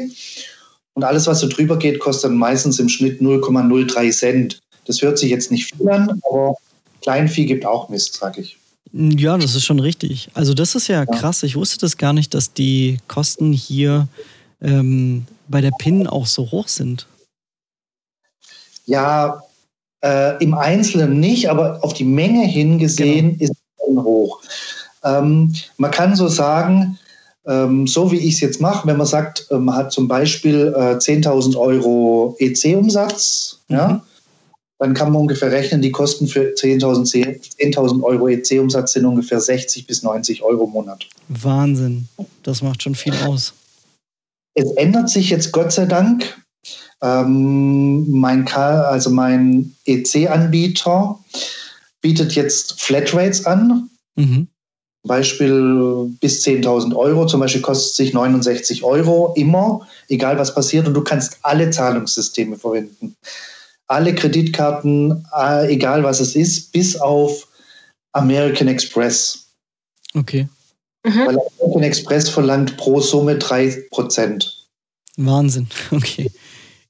Und 0.94 1.02
alles, 1.02 1.26
was 1.26 1.40
so 1.40 1.48
drüber 1.48 1.76
geht, 1.76 1.98
kostet 1.98 2.30
dann 2.30 2.38
meistens 2.38 2.78
im 2.78 2.88
Schnitt 2.88 3.20
0,03 3.20 4.12
Cent. 4.12 4.60
Das 4.86 5.02
hört 5.02 5.18
sich 5.18 5.30
jetzt 5.30 5.50
nicht 5.50 5.74
viel 5.74 5.88
an, 5.88 6.20
aber 6.30 6.54
Kleinvieh 7.02 7.46
gibt 7.46 7.66
auch 7.66 7.88
Mist, 7.88 8.14
sag 8.14 8.38
ich. 8.38 8.56
Ja, 8.92 9.36
das 9.36 9.56
ist 9.56 9.64
schon 9.64 9.80
richtig. 9.80 10.28
Also 10.34 10.54
das 10.54 10.76
ist 10.76 10.86
ja 10.86 11.04
krass. 11.04 11.42
Ich 11.42 11.56
wusste 11.56 11.78
das 11.78 11.96
gar 11.96 12.12
nicht, 12.12 12.32
dass 12.32 12.52
die 12.52 12.98
Kosten 13.08 13.52
hier 13.52 14.06
ähm, 14.64 15.26
bei 15.48 15.60
der 15.60 15.70
PIN 15.78 16.06
auch 16.06 16.26
so 16.26 16.50
hoch 16.50 16.68
sind. 16.68 17.06
Ja, 18.86 19.42
äh, 20.02 20.42
im 20.42 20.54
Einzelnen 20.54 21.20
nicht, 21.20 21.48
aber 21.48 21.82
auf 21.82 21.94
die 21.94 22.04
Menge 22.04 22.44
hingesehen 22.46 23.38
genau. 23.38 23.44
ist 23.44 23.50
es 23.50 23.96
hoch. 23.96 24.42
Ähm, 25.04 25.54
man 25.76 25.90
kann 25.90 26.16
so 26.16 26.28
sagen, 26.28 26.98
ähm, 27.46 27.86
so 27.86 28.10
wie 28.10 28.18
ich 28.18 28.34
es 28.34 28.40
jetzt 28.40 28.60
mache, 28.60 28.86
wenn 28.86 28.96
man 28.96 29.06
sagt, 29.06 29.46
äh, 29.50 29.58
man 29.58 29.76
hat 29.76 29.92
zum 29.92 30.08
Beispiel 30.08 30.72
äh, 30.76 30.96
10.000 30.96 31.56
Euro 31.56 32.36
EC-Umsatz, 32.38 33.60
mhm. 33.68 33.76
ja, 33.76 34.02
dann 34.78 34.94
kann 34.94 35.12
man 35.12 35.22
ungefähr 35.22 35.52
rechnen, 35.52 35.80
die 35.80 35.92
Kosten 35.92 36.26
für 36.26 36.52
10.000 36.54 37.04
10 37.04 38.02
Euro 38.02 38.28
EC-Umsatz 38.28 38.92
sind 38.92 39.04
ungefähr 39.04 39.40
60 39.40 39.86
bis 39.86 40.02
90 40.02 40.42
Euro 40.42 40.64
im 40.64 40.70
Monat. 40.70 41.06
Wahnsinn, 41.28 42.08
das 42.42 42.62
macht 42.62 42.82
schon 42.82 42.94
viel 42.94 43.14
aus. 43.26 43.54
Es 44.54 44.70
ändert 44.72 45.10
sich 45.10 45.30
jetzt 45.30 45.52
Gott 45.52 45.72
sei 45.72 45.86
Dank. 45.86 46.36
Ähm, 47.02 48.10
mein, 48.10 48.48
also 48.48 49.10
mein 49.10 49.74
EC-Anbieter 49.84 51.18
bietet 52.00 52.34
jetzt 52.34 52.80
Flatrates 52.80 53.46
an. 53.46 53.90
Mhm. 54.16 54.48
Beispiel 55.06 56.10
bis 56.20 56.42
10.000 56.44 56.96
Euro, 56.96 57.26
zum 57.26 57.40
Beispiel 57.40 57.60
kostet 57.60 57.94
sich 57.94 58.14
69 58.14 58.84
Euro 58.84 59.34
immer, 59.36 59.86
egal 60.08 60.38
was 60.38 60.54
passiert, 60.54 60.86
und 60.88 60.94
du 60.94 61.02
kannst 61.02 61.38
alle 61.42 61.70
Zahlungssysteme 61.70 62.56
verwenden. 62.56 63.14
Alle 63.86 64.14
Kreditkarten, 64.14 65.26
äh, 65.36 65.70
egal 65.70 66.04
was 66.04 66.20
es 66.20 66.34
ist, 66.34 66.72
bis 66.72 66.96
auf 66.96 67.46
American 68.12 68.68
Express. 68.68 69.46
Okay. 70.14 70.48
Mhm. 71.04 71.26
Weil 71.26 71.38
American 71.60 71.82
Express 71.82 72.28
verlangt 72.28 72.76
pro 72.76 73.00
Summe 73.00 73.34
3%. 73.34 74.44
Wahnsinn, 75.16 75.68
okay. 75.90 76.30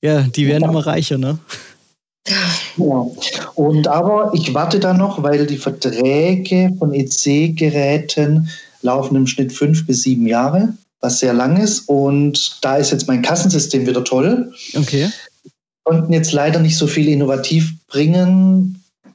Ja, 0.00 0.22
die 0.22 0.46
werden 0.46 0.62
ja. 0.62 0.68
immer 0.68 0.86
reicher, 0.86 1.18
ne? 1.18 1.38
Ja. 2.76 3.06
Und 3.54 3.86
aber 3.88 4.32
ich 4.34 4.54
warte 4.54 4.80
da 4.80 4.92
noch, 4.94 5.22
weil 5.22 5.46
die 5.46 5.56
Verträge 5.56 6.74
von 6.78 6.92
EC-Geräten 6.92 8.48
laufen 8.82 9.16
im 9.16 9.26
Schnitt 9.26 9.52
fünf 9.52 9.86
bis 9.86 10.02
sieben 10.02 10.26
Jahre, 10.26 10.74
was 11.00 11.20
sehr 11.20 11.32
lang 11.32 11.56
ist. 11.56 11.88
Und 11.88 12.58
da 12.62 12.76
ist 12.76 12.92
jetzt 12.92 13.08
mein 13.08 13.22
Kassensystem 13.22 13.86
wieder 13.86 14.04
toll. 14.04 14.52
Okay. 14.74 15.10
Konnten 15.84 16.12
jetzt 16.12 16.32
leider 16.32 16.60
nicht 16.60 16.78
so 16.78 16.86
viel 16.86 17.08
innovativ 17.08 17.74
bringen, 17.88 18.73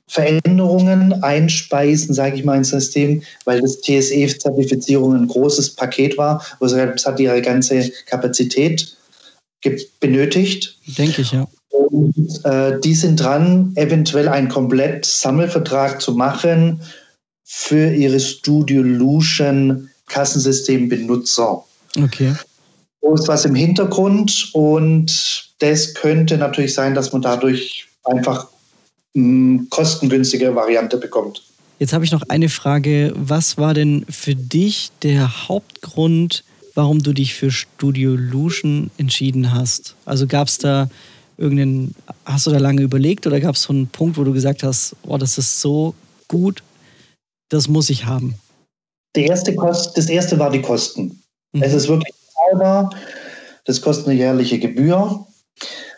Veränderungen 0.10 1.24
einspeisen, 1.24 2.16
sage 2.16 2.36
ich 2.36 2.44
mal, 2.44 2.58
ins 2.58 2.70
System, 2.70 3.22
weil 3.46 3.62
das 3.62 3.80
TSE-Zertifizierung 3.82 5.16
ein 5.16 5.28
großes 5.28 5.76
Paket 5.76 6.18
war. 6.18 6.44
Also 6.60 6.78
es 6.78 7.06
hat 7.06 7.20
ihre 7.20 7.42
ganze 7.42 7.92
Kapazität 8.08 8.98
benötigt. 10.00 10.78
Denke 10.98 11.22
ich, 11.22 11.32
ja. 11.32 11.48
Und 11.70 12.44
äh, 12.44 12.80
die 12.80 12.96
sind 12.96 13.20
dran, 13.20 13.72
eventuell 13.76 14.28
einen 14.28 14.50
komplett 14.50 15.06
Sammelvertrag 15.06 16.02
zu 16.02 16.14
machen 16.14 16.82
für 17.44 17.94
ihre 17.94 18.20
Studio 18.20 18.82
Lution 18.82 19.90
Kassensystem-Benutzer. 20.08 21.64
Okay. 22.02 22.34
So 23.02 23.14
ist 23.14 23.28
was 23.28 23.46
im 23.46 23.54
Hintergrund 23.56 24.50
und 24.54 25.54
das 25.60 25.94
könnte 25.94 26.38
natürlich 26.38 26.74
sein, 26.74 26.96
dass 26.96 27.14
man 27.14 27.22
dadurch 27.22 27.88
einfach 28.04 28.48
kostengünstige 29.70 30.56
Variante 30.56 30.98
bekommt. 30.98 31.44
Jetzt 31.80 31.94
habe 31.94 32.04
ich 32.04 32.12
noch 32.12 32.24
eine 32.28 32.50
Frage. 32.50 33.14
Was 33.16 33.58
war 33.58 33.74
denn 33.74 34.06
für 34.10 34.36
dich 34.36 34.92
der 35.02 35.48
Hauptgrund, 35.48 36.44
warum 36.76 37.02
du 37.02 37.14
dich 37.14 37.34
für 37.34 37.52
Studio 37.52 38.16
Lution 38.16 38.92
entschieden 38.98 39.54
hast? 39.54 39.96
Also 40.06 40.28
gab 40.28 40.50
es 40.50 40.58
da 40.58 40.90
irgendeinen, 41.38 41.96
hast 42.26 42.48
du 42.48 42.52
da 42.52 42.58
lange 42.58 42.82
überlegt 42.82 43.26
oder 43.26 43.40
gab 43.40 43.56
es 43.56 43.64
so 43.64 43.74
einen 43.74 43.88
Punkt, 43.88 44.18
wo 44.18 44.26
du 44.26 44.34
gesagt 44.34 44.62
hast, 44.64 44.96
oh, 45.08 45.18
das 45.18 45.38
ist 45.38 45.62
so 45.62 45.96
gut, 46.28 46.64
das 47.50 47.70
muss 47.70 47.90
ich 47.90 48.06
haben? 48.06 48.36
Der 49.16 49.26
erste 49.26 49.56
Kost, 49.56 49.98
das 49.98 50.08
erste 50.08 50.38
war 50.38 50.52
die 50.52 50.62
Kosten. 50.62 51.22
Mhm. 51.54 51.64
Es 51.64 51.74
ist 51.74 51.88
wirklich 51.88 52.14
zahlbar, 52.34 52.90
das 53.66 53.82
kostet 53.82 54.08
eine 54.08 54.18
jährliche 54.18 54.60
Gebühr 54.60 55.26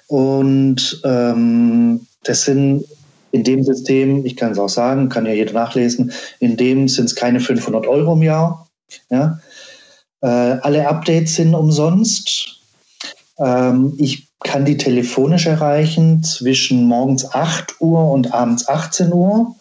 und 0.07 1.01
ähm, 1.03 2.05
das 2.23 2.45
sind 2.45 2.85
in 3.31 3.43
dem 3.43 3.63
System, 3.63 4.25
ich 4.25 4.35
kann 4.35 4.51
es 4.51 4.59
auch 4.59 4.69
sagen, 4.69 5.09
kann 5.09 5.25
ja 5.25 5.33
jeder 5.33 5.53
nachlesen, 5.53 6.11
in 6.39 6.57
dem 6.57 6.87
sind 6.87 7.05
es 7.05 7.15
keine 7.15 7.39
500 7.39 7.87
Euro 7.87 8.13
im 8.13 8.23
Jahr. 8.23 8.67
Ja? 9.09 9.39
Äh, 10.21 10.27
alle 10.27 10.87
Updates 10.87 11.35
sind 11.35 11.55
umsonst. 11.55 12.59
Ähm, 13.39 13.93
ich 13.97 14.29
kann 14.43 14.65
die 14.65 14.77
telefonisch 14.77 15.45
erreichen 15.45 16.23
zwischen 16.23 16.85
morgens 16.85 17.31
8 17.33 17.75
Uhr 17.79 18.11
und 18.11 18.33
abends 18.33 18.67
18 18.67 19.13
Uhr, 19.13 19.55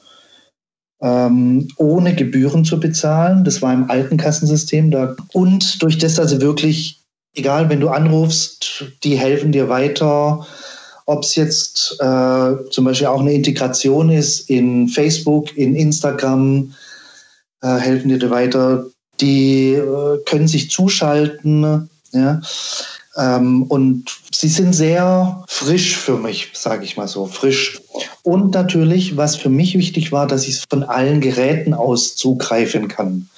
ähm, 1.03 1.69
ohne 1.77 2.15
Gebühren 2.15 2.65
zu 2.65 2.81
bezahlen. 2.81 3.45
Das 3.45 3.63
war 3.63 3.73
im 3.73 3.91
alten 3.91 4.17
Kassensystem. 4.17 4.91
Da. 4.91 5.17
Und 5.33 5.83
durch 5.83 5.99
das 5.99 6.19
also 6.19 6.41
wirklich, 6.41 7.01
egal, 7.35 7.69
wenn 7.69 7.81
du 7.81 7.89
anrufst, 7.89 8.85
die 9.05 9.19
helfen 9.19 9.53
dir 9.53 9.69
weiter. 9.69 10.47
Ob 11.11 11.25
es 11.25 11.35
jetzt 11.35 11.96
äh, 11.99 12.70
zum 12.70 12.85
Beispiel 12.85 13.09
auch 13.09 13.18
eine 13.18 13.33
Integration 13.33 14.11
ist 14.11 14.49
in 14.49 14.87
Facebook, 14.87 15.57
in 15.57 15.75
Instagram, 15.75 16.73
äh, 17.62 17.79
helfen 17.79 18.11
dir 18.11 18.31
weiter. 18.31 18.87
Die 19.20 19.73
äh, 19.73 20.18
können 20.25 20.46
sich 20.46 20.70
zuschalten. 20.70 21.90
Ja. 22.12 22.40
Ähm, 23.16 23.64
und 23.64 24.05
sie 24.33 24.46
sind 24.46 24.73
sehr 24.73 25.42
frisch 25.49 25.96
für 25.96 26.16
mich, 26.16 26.51
sage 26.55 26.85
ich 26.85 26.96
mal 26.96 27.09
so, 27.09 27.27
frisch. 27.27 27.81
Und 28.23 28.55
natürlich, 28.55 29.16
was 29.16 29.35
für 29.35 29.51
mich 29.51 29.77
wichtig 29.77 30.12
war, 30.12 30.29
dass 30.29 30.46
ich 30.46 30.59
es 30.59 30.64
von 30.70 30.85
allen 30.85 31.20
Geräten 31.20 31.75
aus 31.75 32.14
zugreifen 32.14 32.87
kann. 32.87 33.29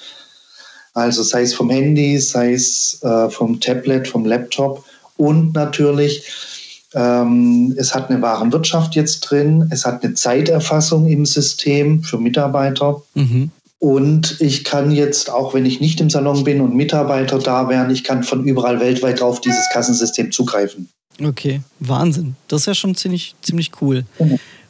Also 0.93 1.23
sei 1.23 1.41
es 1.41 1.55
vom 1.55 1.71
Handy, 1.71 2.19
sei 2.19 2.53
es 2.53 3.01
äh, 3.01 3.31
vom 3.31 3.59
Tablet, 3.59 4.07
vom 4.07 4.25
Laptop 4.25 4.85
und 5.17 5.55
natürlich, 5.55 6.52
ähm, 6.93 7.73
es 7.77 7.93
hat 7.95 8.09
eine 8.09 8.21
Warenwirtschaft 8.21 8.95
jetzt 8.95 9.21
drin, 9.21 9.67
es 9.71 9.85
hat 9.85 10.03
eine 10.03 10.13
Zeiterfassung 10.13 11.07
im 11.07 11.25
System 11.25 12.03
für 12.03 12.17
Mitarbeiter. 12.17 13.01
Mhm. 13.15 13.51
Und 13.79 14.39
ich 14.39 14.63
kann 14.63 14.91
jetzt, 14.91 15.29
auch 15.29 15.53
wenn 15.53 15.65
ich 15.65 15.81
nicht 15.81 15.99
im 15.99 16.09
Salon 16.09 16.45
bin 16.45 16.61
und 16.61 16.73
Mitarbeiter 16.73 17.39
da 17.39 17.67
wären, 17.67 17.89
ich 17.89 18.03
kann 18.05 18.23
von 18.23 18.45
überall 18.45 18.79
weltweit 18.79 19.21
auf 19.21 19.41
dieses 19.41 19.69
Kassensystem 19.73 20.31
zugreifen. 20.31 20.87
Okay, 21.21 21.61
Wahnsinn. 21.79 22.35
Das 22.47 22.61
ist 22.61 22.67
ja 22.67 22.75
schon 22.75 22.95
ziemlich, 22.95 23.35
ziemlich 23.41 23.71
cool. 23.81 24.05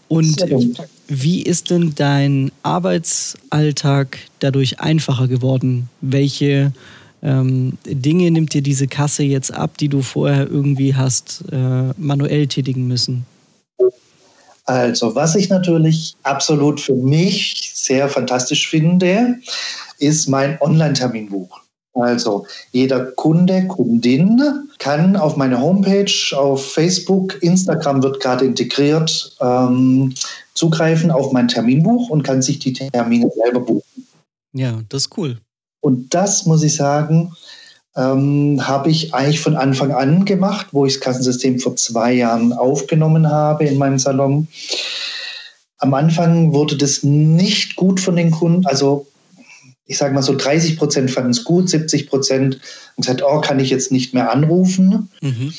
Und 0.08 0.44
wie 1.08 1.44
ist 1.44 1.70
denn 1.70 1.94
dein 1.96 2.52
Arbeitsalltag 2.64 4.18
dadurch 4.40 4.80
einfacher 4.80 5.28
geworden? 5.28 5.90
Welche 6.02 6.74
ähm, 7.24 7.78
Dinge 7.86 8.30
nimmt 8.32 8.54
dir 8.54 8.62
diese 8.62 8.88
Kasse 8.88 9.24
jetzt 9.24 9.54
ab, 9.54 9.78
die 9.78 9.88
du 9.88 10.02
vorher 10.02 10.50
irgendwie 10.50 10.94
hast 10.94 11.44
äh, 11.52 11.92
manuell 11.98 12.48
tätigen 12.48 12.88
müssen? 12.88 13.26
Also, 14.66 15.16
was 15.16 15.36
ich 15.36 15.50
natürlich 15.50 16.16
absolut 16.24 16.80
für 16.80 16.96
mich 16.96 17.72
sehr 17.74 18.08
fantastisch 18.10 18.70
finde, 18.70 19.36
ist 20.00 20.28
mein 20.28 20.60
Online-Terminbuch. 20.62 21.64
Also 21.96 22.48
jeder 22.72 23.06
Kunde, 23.06 23.68
Kundin 23.68 24.42
kann 24.80 25.16
auf 25.16 25.38
meine 25.38 25.62
Homepage, 25.62 26.12
auf 26.36 26.74
Facebook, 26.74 27.42
Instagram 27.44 28.02
wird 28.02 28.20
gerade 28.20 28.46
integriert, 28.46 29.36
ähm, 29.40 30.14
zugreifen 30.56 31.12
auf 31.12 31.32
mein 31.32 31.48
Terminbuch 31.48 32.10
und 32.10 32.24
kann 32.24 32.42
sich 32.42 32.58
die 32.58 32.74
Termine 32.74 33.30
selber 33.36 33.60
buchen. 33.60 34.08
Ja, 34.54 34.82
das 34.90 35.04
ist 35.04 35.18
cool. 35.18 35.38
Und 35.84 36.14
das 36.14 36.46
muss 36.46 36.64
ich 36.64 36.76
sagen, 36.76 37.36
ähm, 37.98 38.66
habe 38.66 38.90
ich 38.90 39.14
eigentlich 39.14 39.42
von 39.42 39.58
Anfang 39.58 39.92
an 39.92 40.24
gemacht, 40.24 40.68
wo 40.72 40.86
ich 40.86 40.94
das 40.94 41.02
Kassensystem 41.02 41.60
vor 41.60 41.76
zwei 41.76 42.14
Jahren 42.14 42.54
aufgenommen 42.54 43.30
habe 43.30 43.66
in 43.66 43.78
meinem 43.78 44.00
Salon. 44.00 44.48
Am 45.80 45.94
Anfang 45.94 46.54
wurde 46.54 46.78
das 46.78 47.04
nicht 47.04 47.76
gut 47.76 48.00
von 48.00 48.16
den 48.16 48.32
Kunden, 48.32 48.66
also 48.66 49.08
ich 49.86 49.98
sage 49.98 50.14
mal 50.14 50.24
so 50.24 50.38
30 50.38 50.78
Prozent 50.78 51.12
fanden 51.12 51.32
es 51.32 51.44
gut, 51.44 51.70
70 51.70 52.08
Prozent 52.08 52.56
haben 52.56 53.02
gesagt, 53.02 53.22
oh, 53.22 53.42
kann 53.42 53.60
ich 53.60 53.70
jetzt 53.70 53.92
nicht 53.92 54.14
mehr 54.14 54.32
anrufen. 54.32 55.10
Mhm. 55.20 55.54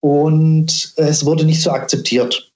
Und 0.00 0.94
es 0.96 1.26
wurde 1.26 1.44
nicht 1.44 1.62
so 1.62 1.72
akzeptiert. 1.72 2.50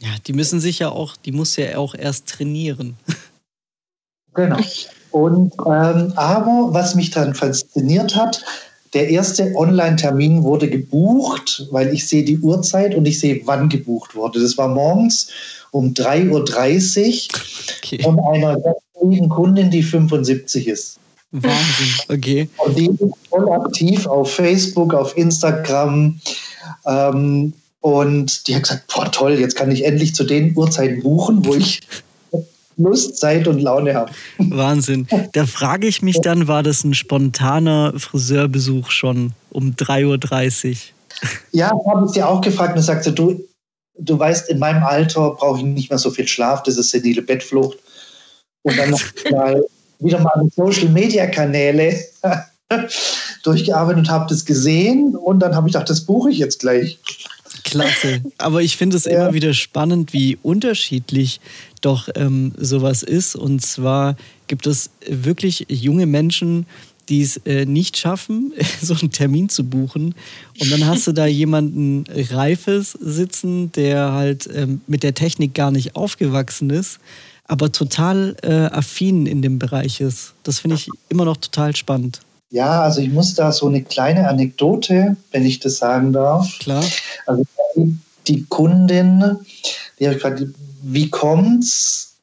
Ja, 0.00 0.10
die 0.26 0.32
müssen 0.32 0.58
sich 0.58 0.80
ja 0.80 0.88
auch, 0.88 1.16
die 1.16 1.30
muss 1.30 1.54
ja 1.54 1.78
auch 1.78 1.94
erst 1.94 2.26
trainieren. 2.26 2.96
Genau. 4.34 4.58
Und 5.10 5.52
ähm, 5.66 6.12
aber 6.16 6.68
was 6.70 6.94
mich 6.94 7.10
dann 7.10 7.34
fasziniert 7.34 8.14
hat, 8.14 8.44
der 8.94 9.08
erste 9.10 9.54
Online-Termin 9.54 10.42
wurde 10.42 10.68
gebucht, 10.68 11.66
weil 11.70 11.92
ich 11.92 12.06
sehe 12.08 12.24
die 12.24 12.38
Uhrzeit 12.38 12.94
und 12.94 13.06
ich 13.06 13.20
sehe, 13.20 13.42
wann 13.44 13.68
gebucht 13.68 14.14
wurde. 14.14 14.40
Das 14.40 14.56
war 14.56 14.68
morgens 14.68 15.28
um 15.70 15.92
3.30 15.92 17.28
Uhr 17.28 17.40
okay. 17.78 18.02
von 18.02 18.18
einer 18.20 18.58
ganz 18.58 18.78
Kundin, 19.28 19.70
die 19.70 19.82
75 19.82 20.66
ist. 20.66 20.98
Wahnsinn, 21.30 21.94
okay. 22.08 22.48
Und 22.56 22.78
die 22.78 22.86
ist 22.86 23.14
voll 23.28 23.50
aktiv 23.50 24.06
auf 24.06 24.32
Facebook, 24.32 24.94
auf 24.94 25.16
Instagram. 25.16 26.18
Ähm, 26.86 27.52
und 27.80 28.48
die 28.48 28.56
hat 28.56 28.64
gesagt, 28.64 28.92
boah 28.92 29.10
toll, 29.10 29.38
jetzt 29.38 29.54
kann 29.54 29.70
ich 29.70 29.84
endlich 29.84 30.14
zu 30.14 30.24
den 30.24 30.56
Uhrzeiten 30.56 31.02
buchen, 31.02 31.44
wo 31.44 31.54
ich 31.54 31.80
Lust, 32.78 33.18
Zeit 33.18 33.46
und 33.48 33.60
Laune 33.60 33.94
habe. 33.94 34.12
Wahnsinn. 34.38 35.06
Da 35.32 35.46
frage 35.46 35.86
ich 35.86 36.00
mich 36.00 36.20
dann, 36.20 36.48
war 36.48 36.62
das 36.62 36.84
ein 36.84 36.94
spontaner 36.94 37.92
Friseurbesuch 37.96 38.90
schon 38.90 39.32
um 39.50 39.74
3.30 39.74 40.70
Uhr? 40.70 40.76
Ja, 41.52 41.70
habe 41.86 42.06
ich 42.06 42.12
sie 42.12 42.22
auch 42.22 42.40
gefragt 42.40 42.76
und 42.76 42.82
sagte, 42.82 43.12
du, 43.12 43.44
du 43.98 44.18
weißt, 44.18 44.48
in 44.48 44.58
meinem 44.58 44.84
Alter 44.84 45.30
brauche 45.30 45.58
ich 45.58 45.64
nicht 45.64 45.90
mehr 45.90 45.98
so 45.98 46.10
viel 46.10 46.28
Schlaf, 46.28 46.62
das 46.62 46.76
ist 46.76 46.90
senile 46.90 47.22
Bettflucht. 47.22 47.78
Und 48.62 48.78
dann 48.78 48.94
mal 49.30 49.64
wieder 49.98 50.20
mal 50.20 50.40
die 50.44 50.50
Social 50.54 50.88
Media 50.88 51.26
Kanäle 51.26 51.98
durchgearbeitet 53.42 53.98
und 53.98 54.10
habe 54.10 54.26
das 54.28 54.44
gesehen 54.44 55.16
und 55.16 55.40
dann 55.40 55.56
habe 55.56 55.68
ich 55.68 55.72
gedacht, 55.72 55.90
das 55.90 56.02
buche 56.02 56.30
ich 56.30 56.38
jetzt 56.38 56.60
gleich. 56.60 56.98
Klasse. 57.64 58.22
Aber 58.38 58.62
ich 58.62 58.76
finde 58.76 58.96
es 58.96 59.04
ja. 59.04 59.12
immer 59.12 59.34
wieder 59.34 59.52
spannend, 59.54 60.12
wie 60.12 60.38
unterschiedlich 60.42 61.40
doch 61.80 62.08
ähm, 62.14 62.52
sowas 62.56 63.02
ist. 63.02 63.36
Und 63.36 63.60
zwar 63.60 64.16
gibt 64.46 64.66
es 64.66 64.90
wirklich 65.06 65.66
junge 65.68 66.06
Menschen, 66.06 66.66
die 67.08 67.22
es 67.22 67.38
äh, 67.38 67.64
nicht 67.64 67.96
schaffen, 67.96 68.52
so 68.82 68.94
einen 68.94 69.10
Termin 69.10 69.48
zu 69.48 69.64
buchen. 69.64 70.14
Und 70.60 70.72
dann 70.72 70.86
hast 70.86 71.06
du 71.06 71.12
da 71.12 71.26
jemanden 71.26 72.04
Reifes 72.30 72.92
sitzen, 72.92 73.72
der 73.72 74.12
halt 74.12 74.48
ähm, 74.52 74.80
mit 74.86 75.02
der 75.02 75.14
Technik 75.14 75.54
gar 75.54 75.70
nicht 75.70 75.96
aufgewachsen 75.96 76.70
ist, 76.70 76.98
aber 77.44 77.72
total 77.72 78.36
äh, 78.42 78.66
affin 78.66 79.26
in 79.26 79.42
dem 79.42 79.58
Bereich 79.58 80.00
ist. 80.00 80.34
Das 80.42 80.60
finde 80.60 80.76
ich 80.76 80.88
immer 81.08 81.24
noch 81.24 81.38
total 81.38 81.74
spannend. 81.74 82.20
Ja, 82.50 82.82
also 82.82 83.00
ich 83.00 83.10
muss 83.10 83.34
da 83.34 83.52
so 83.52 83.66
eine 83.66 83.82
kleine 83.82 84.26
Anekdote, 84.28 85.16
wenn 85.32 85.44
ich 85.44 85.60
das 85.60 85.76
sagen 85.78 86.12
darf. 86.12 86.58
Klar. 86.58 86.84
Also 87.26 87.44
die 88.26 88.44
Kundin, 88.44 89.36
die 89.98 90.06
habe 90.06 90.16
ich 90.16 90.22
gefragt, 90.22 90.44
wie 90.82 91.10
kommt's, 91.10 92.16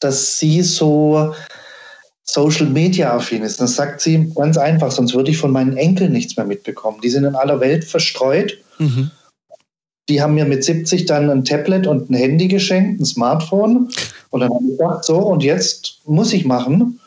dass 0.00 0.38
sie 0.38 0.62
so 0.62 1.34
Social 2.24 2.66
Media 2.66 3.14
affin 3.14 3.42
ist? 3.42 3.60
Das 3.60 3.76
sagt 3.76 4.00
sie 4.00 4.30
ganz 4.34 4.56
einfach, 4.56 4.90
sonst 4.90 5.14
würde 5.14 5.30
ich 5.30 5.38
von 5.38 5.52
meinen 5.52 5.76
Enkeln 5.76 6.12
nichts 6.12 6.36
mehr 6.36 6.46
mitbekommen. 6.46 7.00
Die 7.02 7.10
sind 7.10 7.24
in 7.24 7.34
aller 7.34 7.60
Welt 7.60 7.84
verstreut. 7.84 8.58
Mhm. 8.78 9.10
Die 10.08 10.20
haben 10.20 10.34
mir 10.34 10.44
mit 10.44 10.64
70 10.64 11.06
dann 11.06 11.30
ein 11.30 11.44
Tablet 11.44 11.86
und 11.86 12.10
ein 12.10 12.14
Handy 12.14 12.48
geschenkt, 12.48 13.00
ein 13.00 13.06
Smartphone. 13.06 13.90
Und 14.30 14.40
dann 14.40 14.50
habe 14.52 14.64
ich 14.64 14.78
gedacht, 14.78 15.04
so, 15.04 15.16
und 15.16 15.42
jetzt 15.42 16.00
muss 16.04 16.32
ich 16.32 16.44
machen. 16.44 17.00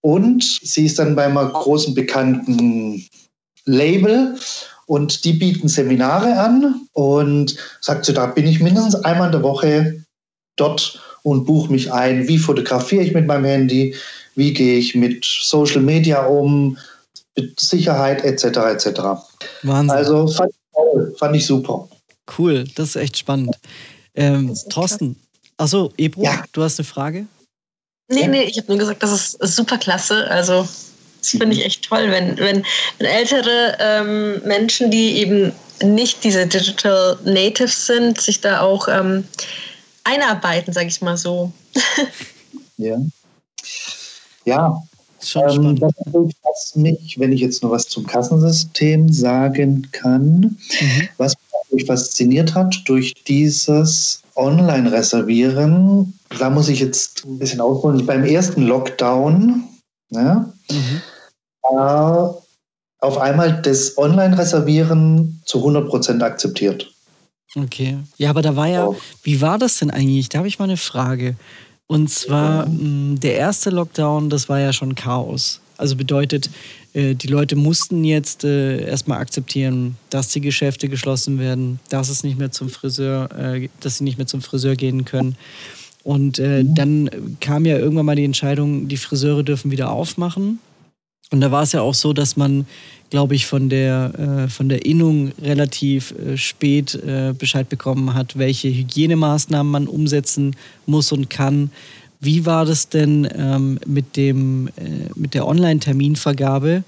Und 0.00 0.44
sie 0.62 0.86
ist 0.86 0.98
dann 0.98 1.16
bei 1.16 1.24
einem 1.24 1.52
großen 1.52 1.94
bekannten 1.94 3.04
Label 3.64 4.36
und 4.86 5.24
die 5.24 5.34
bieten 5.34 5.68
Seminare 5.68 6.38
an 6.38 6.86
und 6.92 7.56
sagt 7.80 8.04
sie, 8.04 8.12
da 8.12 8.26
bin 8.26 8.46
ich 8.46 8.60
mindestens 8.60 8.96
einmal 8.96 9.26
in 9.26 9.32
der 9.32 9.42
Woche 9.42 10.04
dort 10.60 11.00
und 11.22 11.44
buche 11.44 11.70
mich 11.72 11.92
ein. 11.92 12.28
Wie 12.28 12.38
fotografiere 12.38 13.02
ich 13.02 13.12
mit 13.12 13.26
meinem 13.26 13.44
Handy? 13.44 13.94
Wie 14.34 14.52
gehe 14.52 14.78
ich 14.78 14.94
mit 14.94 15.24
Social 15.24 15.82
Media 15.82 16.24
um? 16.24 16.78
Mit 17.36 17.58
Sicherheit 17.58 18.24
etc. 18.24 18.44
etc. 18.44 19.00
Wahnsinn. 19.62 19.90
Also 19.90 20.26
fand 20.28 20.50
ich, 20.50 21.18
fand 21.18 21.36
ich 21.36 21.46
super. 21.46 21.88
Cool, 22.38 22.64
das 22.74 22.90
ist 22.90 22.96
echt 22.96 23.18
spannend. 23.18 23.56
Ähm, 24.14 24.54
Thorsten, 24.70 25.16
achso, 25.56 25.92
Ebro, 25.96 26.22
ja. 26.22 26.44
du 26.52 26.62
hast 26.62 26.78
eine 26.78 26.86
Frage? 26.86 27.26
Nee, 28.08 28.26
nee, 28.26 28.42
ich 28.42 28.58
habe 28.58 28.68
nur 28.68 28.78
gesagt, 28.78 29.02
das 29.02 29.34
ist 29.34 29.56
super 29.56 29.78
klasse. 29.78 30.28
Also 30.30 30.66
das 31.20 31.30
finde 31.30 31.54
ich 31.54 31.64
echt 31.64 31.84
toll, 31.88 32.10
wenn, 32.10 32.36
wenn, 32.38 32.64
wenn 32.98 33.06
ältere 33.06 33.76
ähm, 33.78 34.42
Menschen, 34.44 34.90
die 34.90 35.18
eben 35.18 35.52
nicht 35.82 36.24
diese 36.24 36.46
Digital 36.46 37.18
Natives 37.24 37.86
sind, 37.86 38.20
sich 38.20 38.40
da 38.40 38.60
auch 38.60 38.88
ähm, 38.88 39.24
einarbeiten, 40.04 40.72
sage 40.72 40.88
ich 40.88 41.00
mal 41.02 41.16
so. 41.16 41.52
ja. 42.76 42.98
Ja. 44.44 44.82
Ähm, 45.34 45.76
das 45.78 45.92
ist 45.98 46.36
was 46.42 46.76
mich, 46.76 47.18
wenn 47.18 47.32
ich 47.32 47.40
jetzt 47.40 47.62
noch 47.62 47.70
was 47.70 47.88
zum 47.88 48.06
Kassensystem 48.06 49.12
sagen 49.12 49.88
kann, 49.92 50.56
mhm. 50.80 51.08
was 51.18 51.34
mich 51.70 51.86
fasziniert 51.86 52.54
hat 52.54 52.82
durch 52.86 53.14
dieses 53.26 54.22
Online-Reservieren, 54.34 56.18
da 56.38 56.50
muss 56.50 56.68
ich 56.68 56.80
jetzt 56.80 57.24
ein 57.24 57.38
bisschen 57.38 57.60
ausholen. 57.60 58.06
Beim 58.06 58.24
ersten 58.24 58.62
Lockdown, 58.62 59.64
ja, 60.10 60.52
mhm. 60.70 61.02
äh, 61.70 62.28
auf 63.02 63.18
einmal 63.18 63.60
das 63.62 63.96
Online-Reservieren 63.98 65.42
zu 65.44 65.58
100% 65.66 66.22
akzeptiert. 66.22 66.89
Okay. 67.56 67.98
Ja, 68.16 68.30
aber 68.30 68.42
da 68.42 68.54
war 68.54 68.68
ja, 68.68 68.88
wie 69.22 69.40
war 69.40 69.58
das 69.58 69.78
denn 69.78 69.90
eigentlich? 69.90 70.28
Da 70.28 70.38
habe 70.38 70.48
ich 70.48 70.58
mal 70.58 70.66
eine 70.66 70.76
Frage. 70.76 71.34
Und 71.86 72.08
zwar, 72.08 72.68
mh, 72.68 73.18
der 73.18 73.34
erste 73.34 73.70
Lockdown, 73.70 74.30
das 74.30 74.48
war 74.48 74.60
ja 74.60 74.72
schon 74.72 74.94
Chaos. 74.94 75.60
Also 75.76 75.96
bedeutet, 75.96 76.50
äh, 76.92 77.14
die 77.14 77.26
Leute 77.26 77.56
mussten 77.56 78.04
jetzt 78.04 78.44
äh, 78.44 78.84
erstmal 78.86 79.18
akzeptieren, 79.18 79.96
dass 80.10 80.28
die 80.28 80.40
Geschäfte 80.40 80.88
geschlossen 80.88 81.38
werden, 81.38 81.80
dass 81.88 82.08
es 82.08 82.22
nicht 82.22 82.38
mehr 82.38 82.52
zum 82.52 82.68
Friseur, 82.68 83.28
äh, 83.36 83.68
dass 83.80 83.98
sie 83.98 84.04
nicht 84.04 84.18
mehr 84.18 84.26
zum 84.28 84.42
Friseur 84.42 84.76
gehen 84.76 85.04
können. 85.04 85.36
Und 86.04 86.38
äh, 86.38 86.62
mhm. 86.62 86.74
dann 86.74 87.10
kam 87.40 87.64
ja 87.64 87.76
irgendwann 87.76 88.06
mal 88.06 88.16
die 88.16 88.24
Entscheidung, 88.24 88.88
die 88.88 88.96
Friseure 88.96 89.42
dürfen 89.42 89.70
wieder 89.70 89.90
aufmachen. 89.90 90.60
Und 91.32 91.40
da 91.40 91.50
war 91.50 91.62
es 91.62 91.72
ja 91.72 91.80
auch 91.80 91.94
so, 91.94 92.12
dass 92.12 92.36
man, 92.36 92.66
glaube 93.10 93.34
ich, 93.34 93.46
von 93.46 93.68
der, 93.68 94.12
äh, 94.46 94.48
von 94.48 94.68
der 94.68 94.86
Innung 94.86 95.32
relativ 95.42 96.12
äh, 96.12 96.36
spät 96.36 96.94
äh, 96.94 97.34
Bescheid 97.36 97.68
bekommen 97.68 98.14
hat, 98.14 98.38
welche 98.38 98.68
Hygienemaßnahmen 98.68 99.70
man 99.70 99.86
umsetzen 99.88 100.56
muss 100.86 101.12
und 101.12 101.28
kann. 101.28 101.70
Wie 102.20 102.46
war 102.46 102.64
das 102.64 102.88
denn 102.88 103.28
ähm, 103.36 103.78
mit, 103.86 104.16
dem, 104.16 104.68
äh, 104.68 105.10
mit 105.16 105.34
der 105.34 105.46
Online-Terminvergabe? 105.46 106.84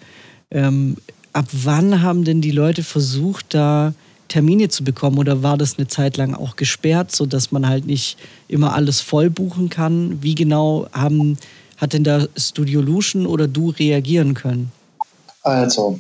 Ähm, 0.51 0.97
ab 1.33 1.47
wann 1.53 2.03
haben 2.03 2.25
denn 2.25 2.41
die 2.41 2.51
Leute 2.51 2.83
versucht, 2.83 3.55
da 3.55 3.95
Termine 4.29 4.69
zu 4.69 4.85
bekommen 4.85 5.19
oder 5.19 5.43
war 5.43 5.59
das 5.59 5.79
eine 5.79 5.89
Zeit 5.89 6.17
lang 6.17 6.35
auch 6.35 6.57
gesperrt, 6.57 7.15
sodass 7.15 7.53
man 7.53 7.69
halt 7.69 7.87
nicht 7.87 8.17
immer 8.49 8.75
alles 8.75 9.01
voll 9.01 9.29
buchen 9.29 9.69
kann? 9.71 10.23
Wie 10.23 10.35
genau 10.35 10.87
haben 10.93 11.37
hat 11.77 11.95
denn 11.95 12.05
da 12.05 12.27
Studio 12.37 12.81
Lution 12.81 13.27
oder 13.27 13.49
du 13.49 13.71
reagieren 13.71 14.35
können? 14.35 14.71
Also, 15.43 15.99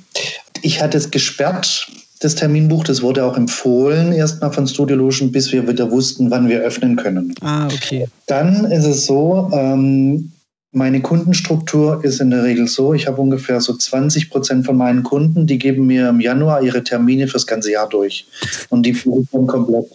ich 0.63 0.81
hatte 0.81 0.99
es 0.99 1.11
gesperrt, 1.11 1.89
das 2.21 2.35
Terminbuch. 2.37 2.85
Das 2.85 3.03
wurde 3.03 3.25
auch 3.25 3.37
empfohlen 3.37 4.13
erstmal 4.13 4.53
von 4.53 4.67
Studio 4.67 4.97
Lution, 4.97 5.33
bis 5.33 5.53
wir 5.53 5.67
wieder 5.67 5.91
wussten, 5.91 6.31
wann 6.31 6.49
wir 6.49 6.61
öffnen 6.61 6.97
können. 6.97 7.35
Ah, 7.41 7.67
okay. 7.67 8.07
Dann 8.27 8.65
ist 8.71 8.85
es 8.85 9.07
so, 9.07 9.51
ähm, 9.53 10.33
meine 10.71 11.03
Kundenstruktur 11.03 12.03
ist 12.03 12.21
in 12.21 12.31
der 12.31 12.45
Regel 12.45 12.67
so, 12.67 12.95
ich 12.95 13.07
habe 13.07 13.21
ungefähr 13.21 13.61
so 13.61 13.75
20 13.75 14.31
Prozent 14.31 14.65
von 14.65 14.77
meinen 14.77 15.03
Kunden, 15.03 15.47
die 15.47 15.59
geben 15.59 15.87
mir 15.87 16.09
im 16.09 16.21
Januar 16.21 16.63
ihre 16.63 16.83
Termine 16.83 17.29
fürs 17.29 17.47
ganze 17.47 17.73
Jahr 17.73 17.89
durch. 17.89 18.27
Und 18.71 18.87
die 18.87 18.93
buchen 18.93 19.47
komplett 19.47 19.87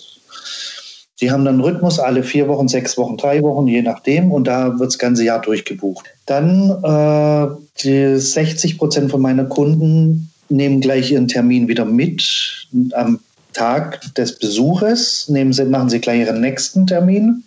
Sie 1.19 1.31
haben 1.31 1.45
dann 1.45 1.59
Rhythmus 1.59 1.97
alle 1.97 2.21
vier 2.21 2.47
Wochen, 2.47 2.67
sechs 2.67 2.95
Wochen, 2.95 3.17
drei 3.17 3.41
Wochen, 3.41 3.67
je 3.67 3.81
nachdem. 3.81 4.31
Und 4.31 4.47
da 4.47 4.77
wird 4.77 4.89
das 4.89 4.99
ganze 4.99 5.23
Jahr 5.23 5.41
durchgebucht. 5.41 6.05
Dann 6.27 6.69
äh, 6.83 7.47
die 7.83 8.19
60 8.19 8.77
Prozent 8.77 9.09
von 9.11 9.21
meinen 9.21 9.49
Kunden 9.49 10.29
nehmen 10.49 10.81
gleich 10.81 11.11
ihren 11.11 11.27
Termin 11.27 11.67
wieder 11.67 11.85
mit. 11.85 12.67
Am 12.93 13.19
Tag 13.53 14.13
des 14.15 14.37
Besuches 14.37 15.27
nehmen 15.29 15.51
sie, 15.53 15.65
machen 15.65 15.89
sie 15.89 15.99
gleich 15.99 16.19
ihren 16.19 16.41
nächsten 16.41 16.85
Termin. 16.85 17.43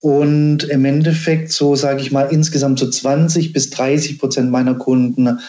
Und 0.00 0.64
im 0.64 0.84
Endeffekt, 0.84 1.50
so 1.50 1.74
sage 1.74 2.02
ich 2.02 2.12
mal, 2.12 2.28
insgesamt 2.30 2.78
so 2.78 2.88
20 2.88 3.52
bis 3.54 3.70
30 3.70 4.18
Prozent 4.18 4.50
meiner 4.50 4.74
Kunden 4.74 5.40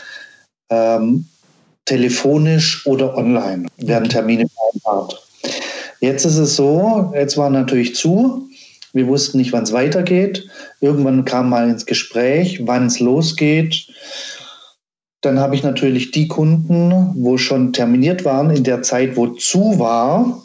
ähm, 0.70 1.26
telefonisch 1.84 2.86
oder 2.88 3.18
online 3.18 3.68
werden 3.78 4.10
Termine 4.10 4.46
vereinbart. 4.48 5.22
Jetzt 6.00 6.26
ist 6.26 6.38
es 6.38 6.56
so, 6.56 7.12
jetzt 7.16 7.38
war 7.38 7.50
natürlich 7.50 7.96
zu. 7.96 8.50
Wir 8.96 9.08
wussten 9.08 9.40
nicht, 9.40 9.52
wann 9.52 9.64
es 9.64 9.74
weitergeht. 9.74 10.48
Irgendwann 10.80 11.26
kam 11.26 11.50
mal 11.50 11.70
ins 11.70 11.86
Gespräch, 11.86 12.62
wann 12.66 12.86
es 12.86 13.02
losgeht. 13.02 13.88
Dann 15.20 15.38
habe 15.38 15.54
ich 15.54 15.64
natürlich 15.64 16.12
die 16.12 16.30
Kunden, 16.30 17.12
wo 17.16 17.38
schon 17.38 17.74
terminiert 17.74 18.24
waren, 18.24 18.52
in 18.52 18.64
der 18.64 18.84
Zeit, 18.84 19.18
wo 19.18 19.28
zu 19.28 19.80
war, 19.80 20.42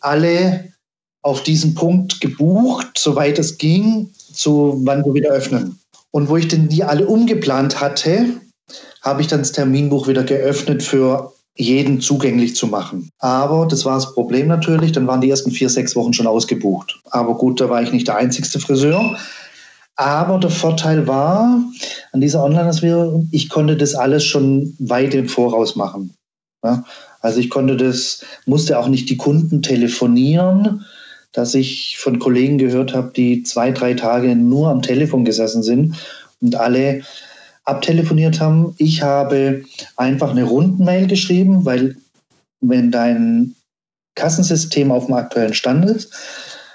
alle 0.00 0.72
auf 1.20 1.42
diesen 1.42 1.74
Punkt 1.74 2.22
gebucht, 2.22 2.96
soweit 2.96 3.38
es 3.38 3.58
ging, 3.58 4.08
zu 4.14 4.80
wann 4.84 5.04
wir 5.04 5.12
wieder 5.12 5.32
öffnen. 5.32 5.78
Und 6.10 6.30
wo 6.30 6.38
ich 6.38 6.48
denn 6.48 6.68
die 6.68 6.84
alle 6.84 7.06
umgeplant 7.06 7.82
hatte, 7.82 8.28
habe 9.02 9.20
ich 9.20 9.28
dann 9.28 9.40
das 9.40 9.52
Terminbuch 9.52 10.08
wieder 10.08 10.24
geöffnet 10.24 10.82
für 10.82 11.34
jeden 11.60 12.00
zugänglich 12.00 12.56
zu 12.56 12.66
machen. 12.66 13.10
Aber 13.18 13.66
das 13.66 13.84
war 13.84 13.94
das 13.94 14.14
Problem 14.14 14.48
natürlich, 14.48 14.92
dann 14.92 15.06
waren 15.06 15.20
die 15.20 15.30
ersten 15.30 15.50
vier, 15.50 15.68
sechs 15.68 15.94
Wochen 15.94 16.12
schon 16.12 16.26
ausgebucht. 16.26 17.00
Aber 17.10 17.34
gut, 17.36 17.60
da 17.60 17.68
war 17.68 17.82
ich 17.82 17.92
nicht 17.92 18.08
der 18.08 18.16
einzigste 18.16 18.58
Friseur. 18.58 19.16
Aber 19.96 20.38
der 20.38 20.50
Vorteil 20.50 21.06
war 21.06 21.62
an 22.12 22.20
dieser 22.20 22.42
Online-Ausbildung, 22.42 23.28
ich 23.32 23.50
konnte 23.50 23.76
das 23.76 23.94
alles 23.94 24.24
schon 24.24 24.74
weit 24.78 25.14
im 25.14 25.28
Voraus 25.28 25.76
machen. 25.76 26.14
Ja? 26.64 26.84
Also 27.20 27.38
ich 27.38 27.50
konnte 27.50 27.76
das, 27.76 28.24
musste 28.46 28.78
auch 28.78 28.88
nicht 28.88 29.10
die 29.10 29.18
Kunden 29.18 29.60
telefonieren, 29.60 30.86
dass 31.32 31.54
ich 31.54 31.98
von 31.98 32.18
Kollegen 32.18 32.56
gehört 32.56 32.94
habe, 32.94 33.12
die 33.14 33.42
zwei, 33.42 33.70
drei 33.72 33.94
Tage 33.94 34.34
nur 34.34 34.70
am 34.70 34.82
Telefon 34.82 35.24
gesessen 35.24 35.62
sind 35.62 35.96
und 36.40 36.56
alle 36.56 37.02
abtelefoniert 37.64 38.40
haben. 38.40 38.74
Ich 38.78 39.02
habe 39.02 39.64
einfach 39.96 40.30
eine 40.30 40.44
Rundenmail 40.44 41.06
geschrieben, 41.06 41.64
weil 41.64 41.96
wenn 42.60 42.90
dein 42.90 43.54
Kassensystem 44.14 44.90
auf 44.92 45.06
dem 45.06 45.14
aktuellen 45.14 45.54
Stand 45.54 45.84
ist, 45.84 46.12